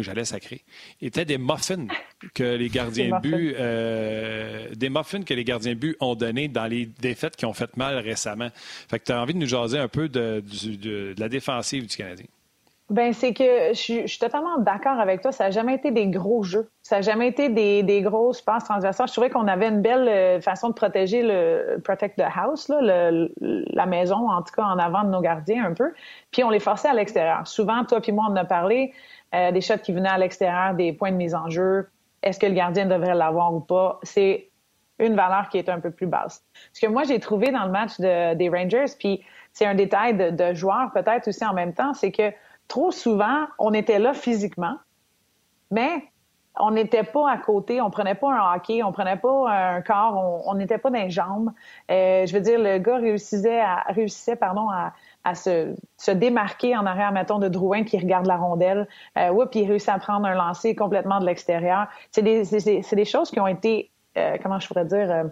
[0.03, 0.63] j'allais sacrer,
[1.01, 1.87] étaient des muffins
[2.35, 6.49] que les gardiens de but, euh, des muffins que les gardiens de but ont donné
[6.49, 8.49] dans les défaites qui ont fait mal récemment.
[8.89, 10.43] Fait que tu as envie de nous jaser un peu de,
[11.19, 12.27] la défensive du Canadien.
[12.91, 15.33] Ben c'est que je, suis totalement d'accord avec toi.
[15.33, 16.69] Ça n'a jamais été des gros jeux.
[16.83, 19.09] Ça n'a jamais été des, des grosses passes transversales.
[19.09, 23.87] Je trouvais qu'on avait une belle euh, façon de protéger le protect the house, la
[23.87, 25.95] maison en tout cas en avant de nos gardiens un peu.
[26.31, 27.49] Puis on les forçait à l'extérieur.
[27.49, 28.93] Souvent, toi puis moi, on en a parlé.
[29.35, 31.89] Euh, des shots qui venaient à l'extérieur, des points de mise en jeu.
[32.23, 33.99] Est-ce que le gardien devrait l'avoir ou pas?
[34.03, 34.49] C'est
[35.01, 36.45] une valeur qui est un peu plus basse.
[36.73, 40.31] Ce que moi, j'ai trouvé dans le match des Rangers, puis c'est un détail de,
[40.31, 42.33] de joueurs peut-être aussi en même temps, c'est que
[42.69, 44.77] trop souvent, on était là physiquement,
[45.71, 46.05] mais
[46.59, 50.43] on n'était pas à côté, on prenait pas un hockey, on prenait pas un corps,
[50.47, 51.51] on n'était pas dans les jambes.
[51.91, 54.93] Euh, je veux dire, le gars réussissait, à, réussissait pardon, à,
[55.25, 58.87] à se, se, démarquer en arrière, mettons, de Drouin qui regarde la rondelle.
[59.19, 61.89] Euh, puis il réussit à prendre un lancer complètement de l'extérieur.
[62.11, 65.25] C'est des, des choses qui ont été, euh, comment je pourrais dire, euh,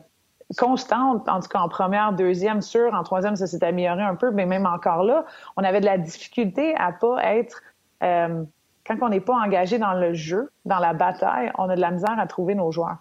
[0.56, 4.30] constantes, en tout cas en première, deuxième, sûr, en troisième, ça s'est amélioré un peu,
[4.30, 5.24] mais même encore là,
[5.56, 7.62] on avait de la difficulté à pas être...
[8.02, 8.44] Euh,
[8.84, 11.92] quand on n'est pas engagé dans le jeu, dans la bataille, on a de la
[11.92, 12.96] misère à trouver nos joueurs.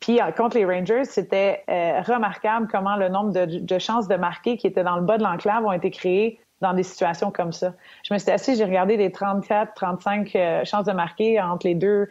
[0.00, 4.56] Puis euh, contre les Rangers, c'était euh, remarquable comment le nombre de, chances de marquer
[4.56, 7.74] qui étaient dans le bas de l'enclave ont été créées dans des situations comme ça.
[8.04, 11.74] Je me suis assis, j'ai regardé les 34, 35 euh, chances de marquer entre les
[11.74, 12.08] deux,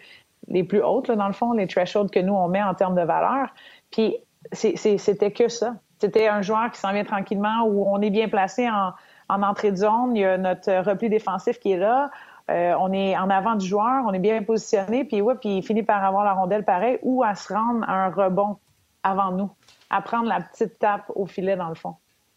[0.47, 2.95] les plus hautes, là, dans le fond, les thresholds que nous, on met en termes
[2.95, 3.49] de valeur.
[3.91, 4.15] Puis
[4.53, 5.75] c'était que ça.
[5.99, 8.93] C'était un joueur qui s'en vient tranquillement, où on est bien placé en,
[9.29, 10.15] en entrée de zone.
[10.15, 12.09] Il y a notre repli défensif qui est là.
[12.49, 15.63] Euh, on est en avant du joueur, on est bien positionné, puis ouais, puis il
[15.63, 18.57] finit par avoir la rondelle pareil ou à se rendre à un rebond
[19.03, 19.49] avant nous,
[19.89, 21.95] à prendre la petite tape au filet dans le fond.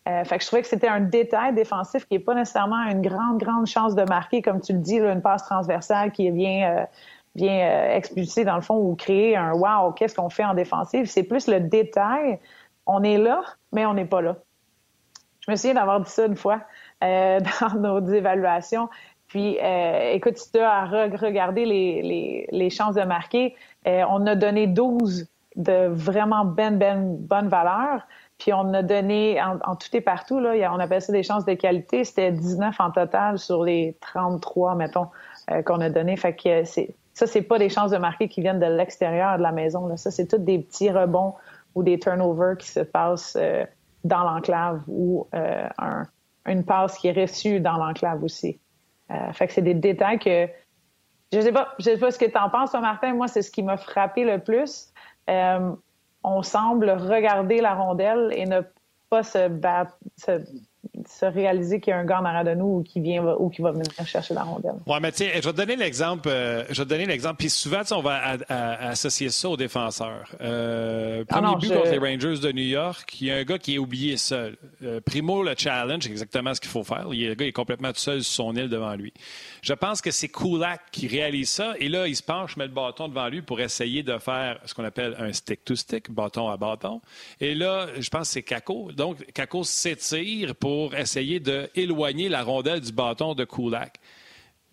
[0.08, 3.02] Euh, fait que je trouvais que c'était un détail défensif qui n'est pas nécessairement une
[3.02, 6.78] grande, grande chance de marquer, comme tu le dis, une passe transversale qui est bien,
[6.78, 6.86] euh,
[7.34, 11.06] bien euh, expulsée dans le fond ou créer un wow, qu'est-ce qu'on fait en défensive.
[11.06, 12.38] C'est plus le détail.
[12.86, 13.42] On est là,
[13.72, 14.36] mais on n'est pas là.
[15.46, 16.60] Je me souviens d'avoir dit ça une fois
[17.00, 18.88] dans nos évaluations.
[19.30, 23.54] Puis, euh, écoute, si tu as regardé les, les, les, chances de marquer,
[23.86, 28.02] euh, on a donné 12 de vraiment ben, ben, bonne valeur.
[28.38, 31.54] Puis on a donné, en, tout et partout, là, on appelle ça des chances de
[31.54, 35.08] qualité, c'était 19 en total sur les 33, mettons,
[35.52, 36.16] euh, qu'on a donné.
[36.16, 39.42] Fait que c'est, ça, c'est pas des chances de marquer qui viennent de l'extérieur de
[39.42, 39.86] la maison.
[39.86, 39.96] Là.
[39.96, 41.34] Ça, c'est tous des petits rebonds
[41.76, 43.64] ou des turnovers qui se passent euh,
[44.02, 46.02] dans l'enclave ou euh, un,
[46.46, 48.58] une passe qui est reçue dans l'enclave aussi.
[49.10, 50.48] Euh, fait que c'est des détails que
[51.32, 53.14] je sais pas, je sais pas ce que tu en penses, toi, Martin.
[53.14, 54.92] Moi, c'est ce qui m'a frappé le plus.
[55.28, 55.72] Euh,
[56.24, 58.60] on semble regarder la rondelle et ne
[59.08, 60.42] pas se battre, se
[61.08, 63.48] se réaliser qu'il y a un gars en arrière de nous ou qui vient ou
[63.48, 64.74] qui va venir chercher la rondelle.
[64.86, 66.28] Oui, mais tiens, je vais te donner l'exemple.
[66.28, 67.36] Euh, je vais te donner l'exemple.
[67.36, 70.28] Puis souvent, on va associer ça aux défenseurs.
[70.40, 73.58] Euh, ah premier but contre les Rangers de New York, il y a un gars
[73.58, 74.56] qui est oublié seul.
[74.82, 77.06] Euh, Primo, le challenge, c'est exactement ce qu'il faut faire.
[77.12, 79.12] Il, le gars est complètement tout seul sur son île devant lui.
[79.62, 81.74] Je pense que c'est Kulak qui réalise ça.
[81.78, 84.74] Et là, il se penche, met le bâton devant lui pour essayer de faire ce
[84.74, 87.00] qu'on appelle un stick-to-stick, bâton à bâton.
[87.40, 88.92] Et là, je pense que c'est Kako.
[88.92, 93.98] Donc, Kako s'étire pour essayer d'éloigner la rondelle du bâton de Kulak.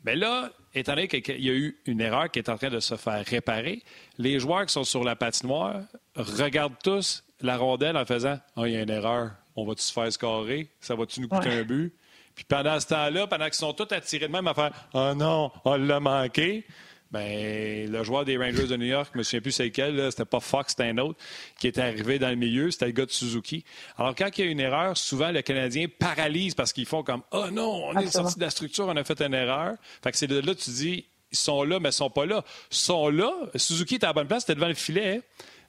[0.03, 2.79] Mais là, étant donné qu'il y a eu une erreur qui est en train de
[2.79, 3.83] se faire réparer,
[4.17, 5.81] les joueurs qui sont sur la patinoire
[6.15, 9.93] regardent tous la rondelle en faisant oh, il y a une erreur, on va-tu se
[9.93, 10.69] faire scorer?
[10.79, 11.93] Ça va-tu nous coûter un but
[12.37, 15.51] puis pendant ce temps-là, pendant qu'ils sont tous attirés de même à faire Oh non,
[15.65, 16.63] on l'a manqué,
[17.11, 20.11] ben, le joueur des Rangers de New York, je ne me souviens plus c'est lequel,
[20.11, 21.17] c'était pas Fox, c'était un autre,
[21.59, 23.63] qui était arrivé dans le milieu, c'était le gars de Suzuki.
[23.97, 27.21] Alors, quand il y a une erreur, souvent, le Canadien paralyse parce qu'ils font comme
[27.31, 29.75] Oh non, on est sorti de la structure, on a fait une erreur.
[30.03, 32.25] Fait que c'est de là que tu dis Ils sont là, mais ils sont pas
[32.25, 32.43] là.
[32.71, 33.31] Ils sont là.
[33.55, 35.21] Suzuki était à la bonne place, c'était devant le filet,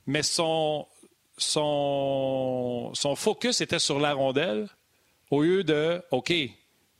[0.06, 0.86] mais son,
[1.36, 4.68] son, son focus était sur la rondelle
[5.30, 6.32] au lieu de OK,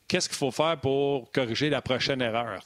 [0.08, 2.60] qu'est-ce qu'il faut faire pour corriger la prochaine erreur.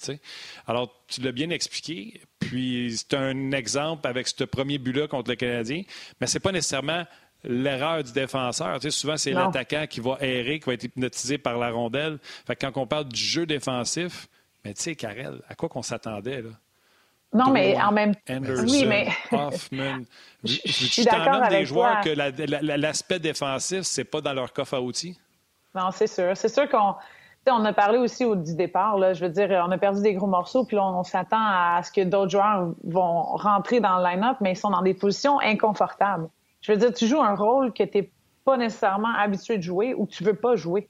[0.67, 5.37] Alors, tu l'as bien expliqué, puis c'est un exemple avec ce premier but-là contre le
[5.37, 5.83] Canadien,
[6.21, 7.05] mais ce n'est pas nécessairement
[7.45, 8.81] l'erreur du défenseur.
[8.91, 12.19] souvent, c'est l'attaquant qui va errer, qui va être hypnotisé par la rondelle.
[12.47, 14.29] Fait quand on parle du jeu défensif,
[14.65, 16.51] mais tu sais, Karel, à quoi qu'on s'attendait, là?
[17.35, 18.41] Non, mais en même temps.
[18.69, 19.09] Oui, mais.
[19.33, 20.03] Hoffman.
[20.45, 24.83] je, suis d'accord avec des joueurs que l'aspect défensif, c'est pas dans leur coffre à
[24.83, 25.19] outils?
[25.75, 26.37] Non, c'est sûr.
[26.37, 26.95] C'est sûr qu'on
[27.51, 30.15] on a parlé aussi au, du départ, là, je veux dire, on a perdu des
[30.15, 34.37] gros morceaux, puis on, s'attend à ce que d'autres joueurs vont rentrer dans le line-up,
[34.41, 36.29] mais ils sont dans des positions inconfortables.
[36.61, 38.11] Je veux dire, tu joues un rôle que tu n'es
[38.45, 40.89] pas nécessairement habitué de jouer ou que tu veux pas jouer.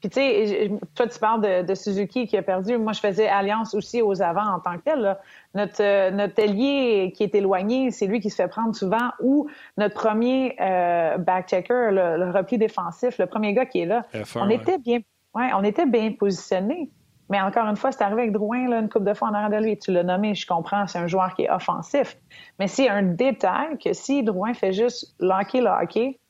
[0.00, 2.76] Puis tu sais, toi tu parles de, Suzuki qui a perdu.
[2.76, 5.16] Moi, je faisais alliance aussi aux avants en tant que tel.
[5.54, 9.12] Notre euh, notre ailier qui est éloigné, c'est lui qui se fait prendre souvent.
[9.22, 9.48] Ou
[9.78, 14.04] notre premier euh, back-checker, le, repli défensif, le premier gars qui est là.
[14.36, 15.00] on était bien
[15.34, 16.90] oui, on était bien positionnés.
[17.30, 19.60] Mais encore une fois, c'est arrivé avec Drouin là, une coupe de fois en arrière
[19.60, 19.78] de lui.
[19.78, 22.16] Tu l'as nommé, je comprends, c'est un joueur qui est offensif.
[22.58, 26.20] Mais c'est un détail que si Drouin fait juste locker le hockey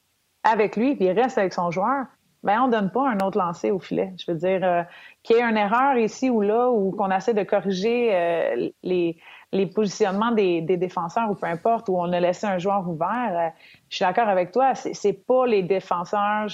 [0.44, 2.06] avec lui, puis il reste avec son joueur,
[2.44, 4.12] ben on donne pas un autre lancer au filet.
[4.18, 4.82] Je veux dire, euh,
[5.22, 9.18] qu'il y ait une erreur ici ou là, ou qu'on essaie de corriger euh, les,
[9.50, 13.32] les positionnements des, des, défenseurs ou peu importe, où on a laissé un joueur ouvert.
[13.32, 13.48] Euh,
[13.88, 16.48] je suis d'accord avec toi, c'est pas les défenseurs.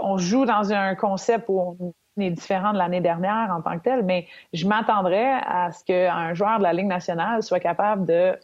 [0.00, 3.84] On joue dans un concept où on est différent de l'année dernière en tant que
[3.84, 8.38] tel, mais je m'attendrais à ce qu'un joueur de la Ligue nationale soit capable de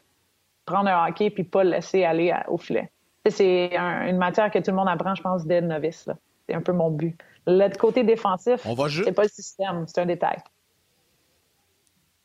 [0.64, 2.90] prendre un hockey puis pas le laisser aller au filet.
[3.26, 6.08] C'est une matière que tout le monde apprend, je pense, dès le novice.
[6.48, 7.18] C'est un peu mon but.
[7.46, 8.66] Le côté défensif,
[9.04, 10.38] c'est pas le système, c'est un détail.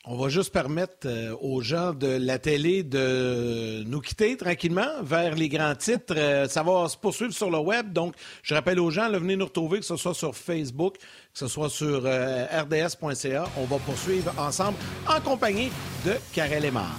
[0.06, 5.34] On va juste permettre euh, aux gens de la télé de nous quitter tranquillement vers
[5.34, 6.16] les grands titres.
[6.18, 7.94] Euh, ça va se poursuivre sur le web.
[7.94, 11.40] Donc, je rappelle aux gens, de venez nous retrouver, que ce soit sur Facebook, que
[11.40, 13.46] ce soit sur euh, rds.ca.
[13.56, 14.78] On va poursuivre ensemble
[15.08, 15.72] en compagnie
[16.06, 16.94] de Karel Emar.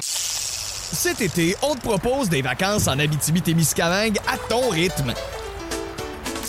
[0.00, 5.14] Cet été, on te propose des vacances en Abitibi-Témiscamingue à ton rythme.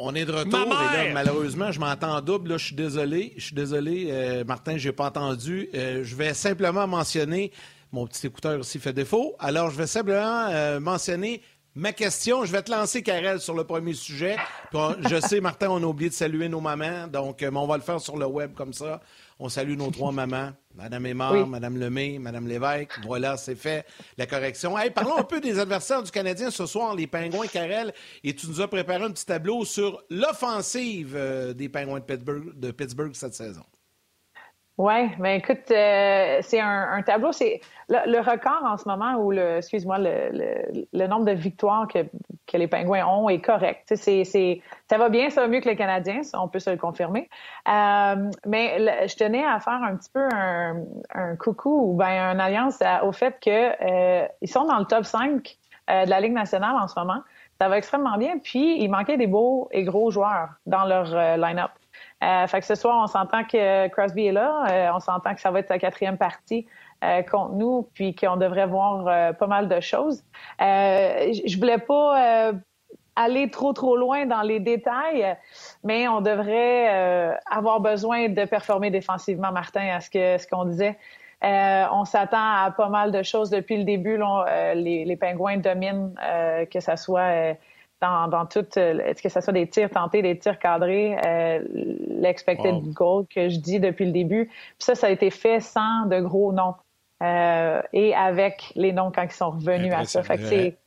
[0.00, 0.66] on est de retour.
[1.04, 2.50] Et malheureusement, je m'entends en double.
[2.50, 3.32] Là, je suis désolé.
[3.36, 5.68] Je suis désolé, euh, Martin, je n'ai pas entendu.
[5.74, 7.52] Euh, je vais simplement mentionner.
[7.90, 9.34] Mon petit écouteur aussi fait défaut.
[9.38, 11.42] Alors, je vais simplement euh, mentionner
[11.74, 12.44] ma question.
[12.44, 14.36] Je vais te lancer, Karel, sur le premier sujet.
[14.72, 17.06] je sais, Martin, on a oublié de saluer nos mamans.
[17.06, 19.00] Donc, on va le faire sur le web comme ça.
[19.40, 22.98] On salue nos trois mamans, Madame Aymar, Madame Lemay, Madame Lévesque.
[23.04, 23.86] Voilà, c'est fait,
[24.16, 24.76] la correction.
[24.76, 27.94] Hey, parlons un peu des adversaires du Canadien ce soir, les Pingouins Carrel.
[28.24, 32.58] Et tu nous as préparé un petit tableau sur l'offensive euh, des Pingouins de Pittsburgh,
[32.58, 33.62] de Pittsburgh cette saison.
[34.78, 37.32] Oui, mais écoute, euh, c'est un, tableau.
[37.32, 42.04] C'est le, record en ce moment où le, excuse-moi, le, le, nombre de victoires que,
[42.46, 43.92] que les Pingouins ont est correct.
[43.96, 46.76] C'est, c'est, ça va bien, ça va mieux que les Canadiens, on peut se le
[46.76, 47.28] confirmer.
[47.66, 50.76] Euh, mais je tenais à faire un petit peu un,
[51.12, 55.04] un coucou ou bien une alliance au fait que euh, ils sont dans le top
[55.04, 55.58] 5
[55.90, 57.22] euh, de la Ligue nationale en ce moment.
[57.60, 58.38] Ça va extrêmement bien.
[58.38, 61.72] Puis il manquait des beaux et gros joueurs dans leur line-up.
[62.22, 64.64] Euh, fait que ce soir, on s'entend que Crosby est là.
[64.70, 66.66] Euh, on s'entend que ça va être sa quatrième partie
[67.04, 70.24] euh, contre nous, puis qu'on devrait voir pas mal de choses.
[70.58, 72.52] je voulais pas
[73.14, 75.36] aller trop trop loin dans les détails,
[75.84, 80.98] mais on devrait avoir besoin de performer défensivement, Martin, à ce que ce qu'on disait.
[81.42, 84.20] on s'attend à pas mal de choses depuis le début.
[84.74, 86.14] les, les, pingouins dominent,
[86.72, 87.54] que ça soit
[88.00, 91.64] dans, dans tout, euh, est-ce que ce soit des tirs tentés, des tirs cadrés, euh,
[92.20, 94.46] l'expected goal que je dis depuis le début.
[94.46, 96.74] Puis ça, ça a été fait sans de gros noms
[97.22, 100.22] euh, et avec les noms quand ils sont revenus à ça.
[100.22, 100.78] Fait que c'est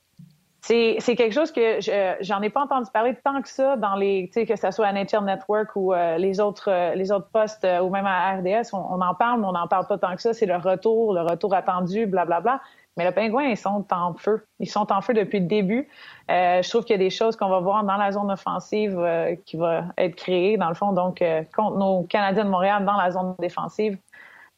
[0.63, 1.79] c'est quelque chose que
[2.21, 4.85] j'en ai pas entendu parler tant que ça dans les, tu sais, que ce soit
[4.85, 9.01] à Nature Network ou les autres les autres postes ou même à RDS, on, on
[9.01, 10.33] en parle, mais on n'en parle pas tant que ça.
[10.33, 12.39] C'est le retour, le retour attendu, blablabla.
[12.39, 12.61] Bla, bla.
[12.97, 14.45] Mais le pingouin, ils sont en feu.
[14.59, 15.87] Ils sont en feu depuis le début.
[16.29, 18.97] Euh, je trouve qu'il y a des choses qu'on va voir dans la zone offensive
[18.99, 22.85] euh, qui va être créée, dans le fond, donc euh, contre nos Canadiens de Montréal
[22.85, 23.97] dans la zone défensive.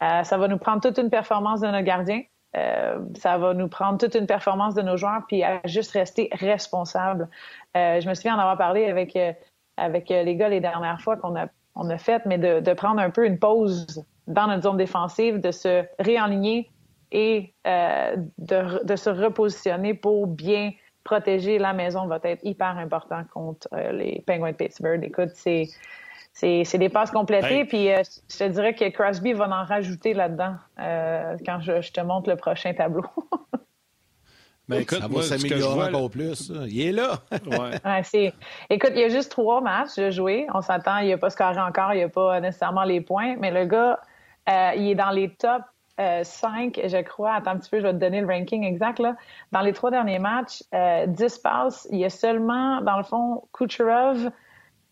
[0.02, 2.24] ça va nous prendre toute une performance de nos gardiens.
[3.16, 7.30] ça va nous prendre toute une performance de nos joueurs, puis à juste rester responsable.
[7.76, 9.18] je me souviens en avoir parlé avec,
[9.78, 13.00] avec les gars les dernières fois qu'on a, on a fait, mais de, de prendre
[13.00, 16.70] un peu une pause dans notre zone défensive, de se réaligner,
[17.14, 20.72] et euh, de, de, se repositionner pour bien
[21.04, 25.04] protéger la maison va être hyper important contre euh, les Penguins de Pittsburgh.
[25.04, 25.70] Écoute, c'est
[26.34, 30.56] c'est des passes complétées, puis euh, je te dirais que Crosby va en rajouter là-dedans
[31.46, 33.06] quand je, te montre le prochain tableau.
[34.70, 36.50] Ben écoute, ça va s'améliorer encore plus.
[36.70, 37.20] Il est là.
[37.32, 38.32] ouais.
[38.70, 40.48] Écoute, il y a juste trois matchs de jouer.
[40.54, 43.36] On s'attend, il n'y a pas scoré encore, il n'y a pas nécessairement les points,
[43.38, 44.00] mais le gars,
[44.48, 45.66] il est dans les tops
[45.98, 47.34] 5, euh, je crois.
[47.34, 49.00] Attends un petit peu, je vais te donner le ranking exact.
[49.00, 49.16] Là.
[49.52, 51.88] Dans les trois derniers matchs, euh, 10 passes.
[51.92, 54.32] Il y a seulement, dans le fond, Kucherov,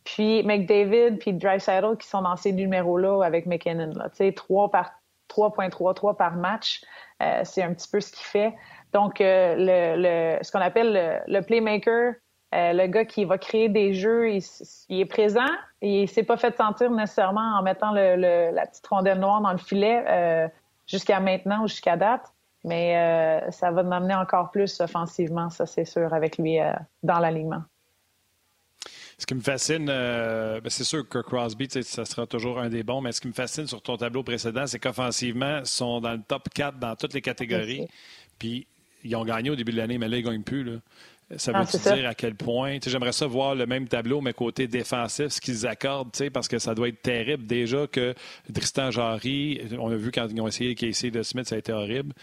[0.03, 3.93] puis McDavid, puis Dreisaitl qui sont dans ces numéros-là avec McKinnon.
[3.95, 4.09] Là.
[4.09, 4.91] Tu sais, 3 par
[5.29, 6.81] 3.3, 3 par match.
[7.21, 8.53] Euh, c'est un petit peu ce qu'il fait.
[8.93, 10.01] Donc, euh, le,
[10.37, 12.15] le, ce qu'on appelle le, playmaker,
[12.51, 15.47] le gars qui va créer des jeux, il, est présent.
[15.81, 19.57] Il s'est pas fait sentir nécessairement en mettant le, la petite rondelle noire dans le
[19.57, 20.51] filet
[20.91, 22.31] jusqu'à maintenant ou jusqu'à date.
[22.63, 26.71] Mais euh, ça va m'amener encore plus offensivement, ça c'est sûr, avec lui euh,
[27.01, 27.63] dans l'alignement.
[29.17, 32.83] Ce qui me fascine, euh, ben, c'est sûr que Crosby, ça sera toujours un des
[32.83, 36.13] bons, mais ce qui me fascine sur ton tableau précédent, c'est qu'offensivement, ils sont dans
[36.13, 37.87] le top 4 dans toutes les catégories.
[38.39, 38.67] Puis
[39.03, 40.63] ils ont gagné au début de l'année, mais là, ils ne gagnent plus.
[40.63, 40.79] Là.
[41.37, 42.77] Ça veut dire à quel point?
[42.85, 46.75] J'aimerais ça voir le même tableau, mais côté défensif, ce qu'ils accordent, parce que ça
[46.75, 47.45] doit être terrible.
[47.45, 48.13] Déjà que
[48.53, 51.71] Tristan Jarry, on a vu quand ils ont essayé Casey de Smith, ça a été
[51.71, 52.13] horrible.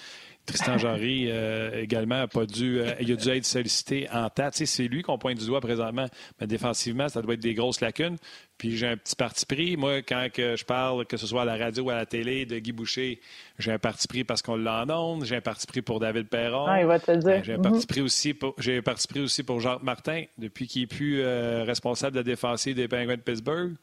[0.49, 4.55] Tristan Jarry euh, également a pas dû, euh, il a dû être sollicité en tête.
[4.55, 6.07] c'est lui qu'on pointe du doigt présentement,
[6.40, 8.16] mais défensivement, ça doit être des grosses lacunes.
[8.57, 9.76] Puis j'ai un petit parti pris.
[9.76, 12.46] Moi, quand que je parle, que ce soit à la radio ou à la télé,
[12.46, 13.20] de Guy Boucher,
[13.59, 16.66] j'ai un parti pris parce qu'on l'a en J'ai un parti pris pour David Perron.
[16.66, 17.22] Ah, il va te dire.
[17.22, 20.24] Ben, j'ai un parti pris aussi pour, j'ai un parti pris aussi pour Jacques Martin,
[20.38, 23.74] depuis qu'il est plus euh, responsable de la défensive des Penguins de Pittsburgh.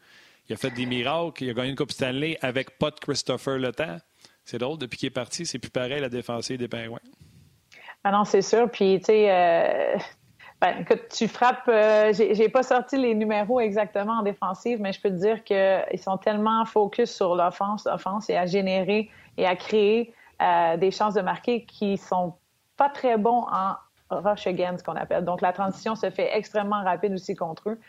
[0.49, 1.43] Il a fait des miracles.
[1.43, 3.97] Il a gagné une Coupe Stanley avec pas de Christopher Le Temps.
[4.45, 6.99] C'est drôle, depuis qu'il est parti, c'est plus pareil la défensive des Pingouins.
[8.03, 8.69] Ah non, c'est sûr.
[8.69, 9.97] Puis, tu sais, euh,
[10.61, 11.67] ben, écoute, tu frappes.
[11.67, 15.99] Euh, j'ai pas sorti les numéros exactement en défensive, mais je peux te dire qu'ils
[15.99, 21.15] sont tellement focus sur l'offense, l'offense et à générer et à créer euh, des chances
[21.15, 22.35] de marquer qui sont
[22.77, 23.73] pas très bons en
[24.11, 25.25] rush again, ce qu'on appelle.
[25.25, 27.79] Donc, la transition se fait extrêmement rapide aussi contre eux.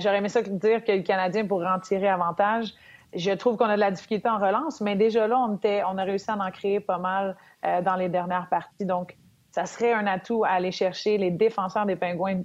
[0.00, 2.72] J'aurais aimé ça dire que le Canadien pourrait en tirer avantage
[3.14, 5.98] je trouve qu'on a de la difficulté en relance, mais déjà là, on, était, on
[5.98, 8.84] a réussi à en créer pas mal euh, dans les dernières parties.
[8.84, 9.16] Donc,
[9.50, 11.16] ça serait un atout à aller chercher.
[11.18, 12.42] Les défenseurs des Pingouins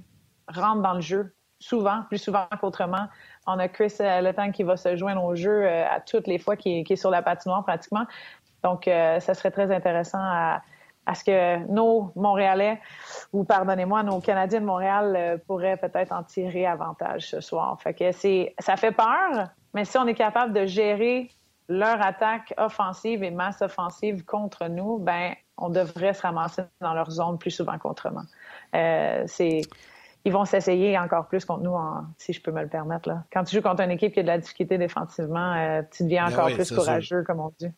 [0.48, 3.06] rentrent dans le jeu souvent, plus souvent qu'autrement.
[3.46, 6.26] On a Chris euh, Le Temps qui va se joindre au jeu euh, à toutes
[6.26, 8.06] les fois qui est, sur la patinoire pratiquement.
[8.62, 10.60] Donc, ça serait très intéressant à,
[11.14, 12.78] ce que nos Montréalais,
[13.32, 17.80] ou pardonnez-moi, nos Canadiens de Montréal pourraient peut-être en tirer avantage ce soir.
[17.80, 21.30] Fait que c'est, ça fait peur, mais si on est capable de gérer
[21.68, 27.10] leur attaque offensive et masse offensive contre nous, ben on devrait se ramasser dans leur
[27.10, 28.24] zone plus souvent qu'autrement.
[28.74, 29.62] Euh, c'est
[30.24, 31.76] ils vont s'essayer encore plus contre nous,
[32.18, 33.08] si je peux me le permettre.
[33.08, 33.24] Là.
[33.32, 36.26] Quand tu joues contre une équipe qui a de la difficulté défensivement, euh, tu deviens
[36.26, 37.70] ben encore plus courageux, comme on dit.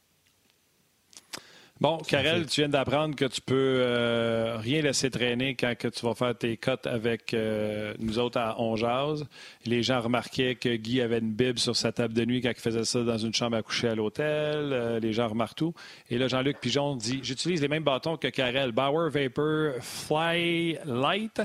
[1.83, 6.07] Bon, Karel, tu viens d'apprendre que tu peux euh, rien laisser traîner quand que tu
[6.07, 9.25] vas faire tes cotes avec euh, nous autres à Onjaz.
[9.67, 12.61] Les gens remarquaient que Guy avait une bible sur sa table de nuit quand il
[12.61, 14.71] faisait ça dans une chambre à coucher à l'hôtel.
[14.73, 15.75] Euh, les gens remarquent tout.
[16.09, 18.71] Et là, Jean-Luc Pigeon dit J'utilise les mêmes bâtons que Karel.
[18.71, 21.43] Bauer Vapor Fly Light.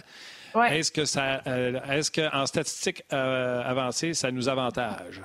[0.70, 1.42] Est-ce que ça
[1.90, 5.20] est-ce qu'en statistique avancée, ça nous avantage?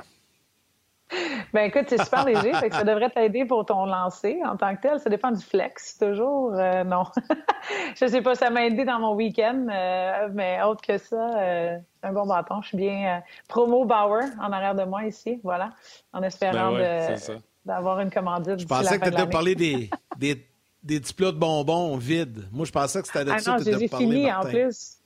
[1.53, 5.01] Ben écoute, c'est super léger, ça devrait t'aider pour ton lancer en tant que tel.
[5.01, 6.55] Ça dépend du flex, toujours.
[6.55, 7.05] Euh, non.
[7.97, 11.79] je sais pas, ça m'a aidé dans mon week-end, euh, mais autre que ça, euh,
[12.01, 12.63] c'est un bon bâton.
[12.63, 15.73] Je suis bien promo Bauer en arrière de moi ici, voilà,
[16.13, 17.19] en espérant ben
[17.65, 18.59] d'avoir une commandite.
[18.59, 20.47] Je pensais que tu étais parler des, des,
[20.83, 22.49] des petits plats de bonbons vides.
[22.51, 24.99] Moi, je pensais que c'était de ah ça que tu parlé, fini en plus.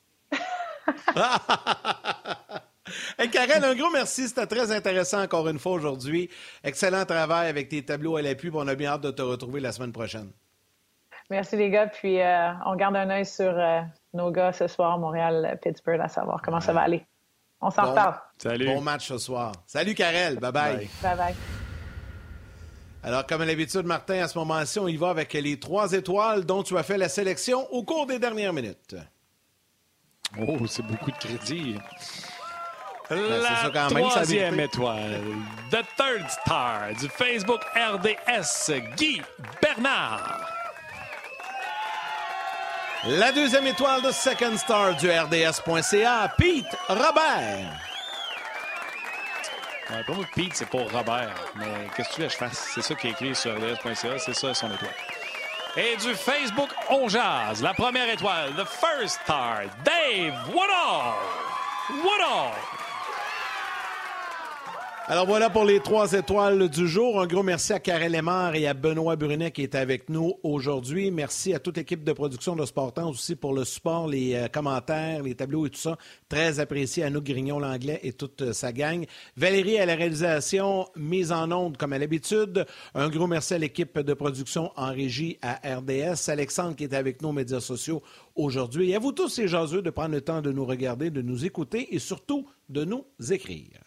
[3.19, 4.29] Hey, Karen, un gros merci.
[4.29, 6.31] C'était très intéressant encore une fois aujourd'hui.
[6.63, 8.51] Excellent travail avec tes tableaux à l'appui.
[8.53, 10.31] On a bien hâte de te retrouver la semaine prochaine.
[11.31, 11.89] Merci les gars.
[11.89, 13.81] Puis euh, on garde un œil sur euh,
[14.15, 17.05] nos gars ce soir, Montréal-Pittsburgh, à savoir comment ça va aller.
[17.61, 18.15] On s'en reparle.
[18.39, 18.67] Salut.
[18.67, 19.53] Bon match ce soir.
[19.67, 20.39] Salut Karel.
[20.39, 20.89] Bye bye.
[21.03, 21.35] Bye bye.
[23.03, 26.45] Alors, comme à l'habitude, Martin, à ce moment-ci, on y va avec les trois étoiles
[26.45, 28.97] dont tu as fait la sélection au cours des dernières minutes.
[30.41, 31.77] Oh, c'est beaucoup de crédit.
[33.09, 35.23] Ben, la troisième étoile,
[35.71, 39.23] The Third Star du Facebook RDS, Guy
[39.63, 40.41] Bernard.
[43.05, 47.71] La deuxième étoile de Second Star du RDS.ca, Pete Robert.
[50.05, 51.33] pour moi, Pete, c'est pour Robert.
[51.55, 52.71] Mais qu'est-ce que tu veux que je fasse?
[52.75, 54.91] C'est ça qui est écrit sur RDS.ca, c'est ça son étoile.
[55.77, 61.15] Et du Facebook On Jazz, la première étoile, The First Star, Dave Woodall.
[62.03, 62.76] Woodall.
[65.09, 67.21] Alors voilà pour les trois étoiles du jour.
[67.21, 71.13] Un gros merci à Karel Lemar et à Benoît Brunet qui est avec nous aujourd'hui.
[71.13, 75.23] Merci à toute l'équipe de production de Sportance aussi pour le support, les euh, commentaires,
[75.23, 75.97] les tableaux et tout ça.
[76.29, 79.07] Très apprécié à nous, Grignon l'anglais et toute euh, sa gang.
[79.37, 82.67] Valérie à la réalisation, mise en onde comme à l'habitude.
[82.97, 86.31] Un gros merci à l'équipe de production en régie à RDS.
[86.31, 88.03] Alexandre qui est avec nous aux médias sociaux
[88.35, 88.91] aujourd'hui.
[88.91, 91.45] Et à vous tous, ces jaseux, de prendre le temps de nous regarder, de nous
[91.45, 93.86] écouter et surtout de nous écrire.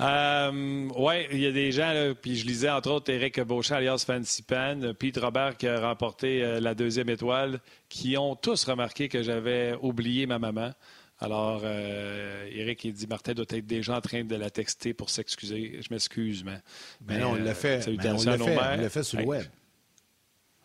[0.00, 4.04] Euh, oui, il y a des gens, puis je lisais entre autres Eric Beauchamp alias
[4.06, 9.08] Fancy Pan, Pete Robert qui a remporté euh, la deuxième étoile, qui ont tous remarqué
[9.08, 10.72] que j'avais oublié ma maman.
[11.18, 15.08] Alors, euh, Eric, il dit Martin doit être déjà en train de la texter pour
[15.08, 15.80] s'excuser.
[15.80, 16.60] Je m'excuse, mais.
[17.08, 17.80] Mais non, on l'a fait.
[17.80, 18.74] Salutations à nos mères.
[18.74, 19.46] On l'a fait sur le web.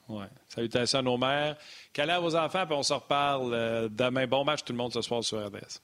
[0.09, 0.25] Oui.
[0.49, 1.55] Salutations à nos mères.
[1.93, 4.27] Câlin à vos enfants, puis on se reparle demain.
[4.27, 5.79] Bon match tout le monde ce soir sur RDS.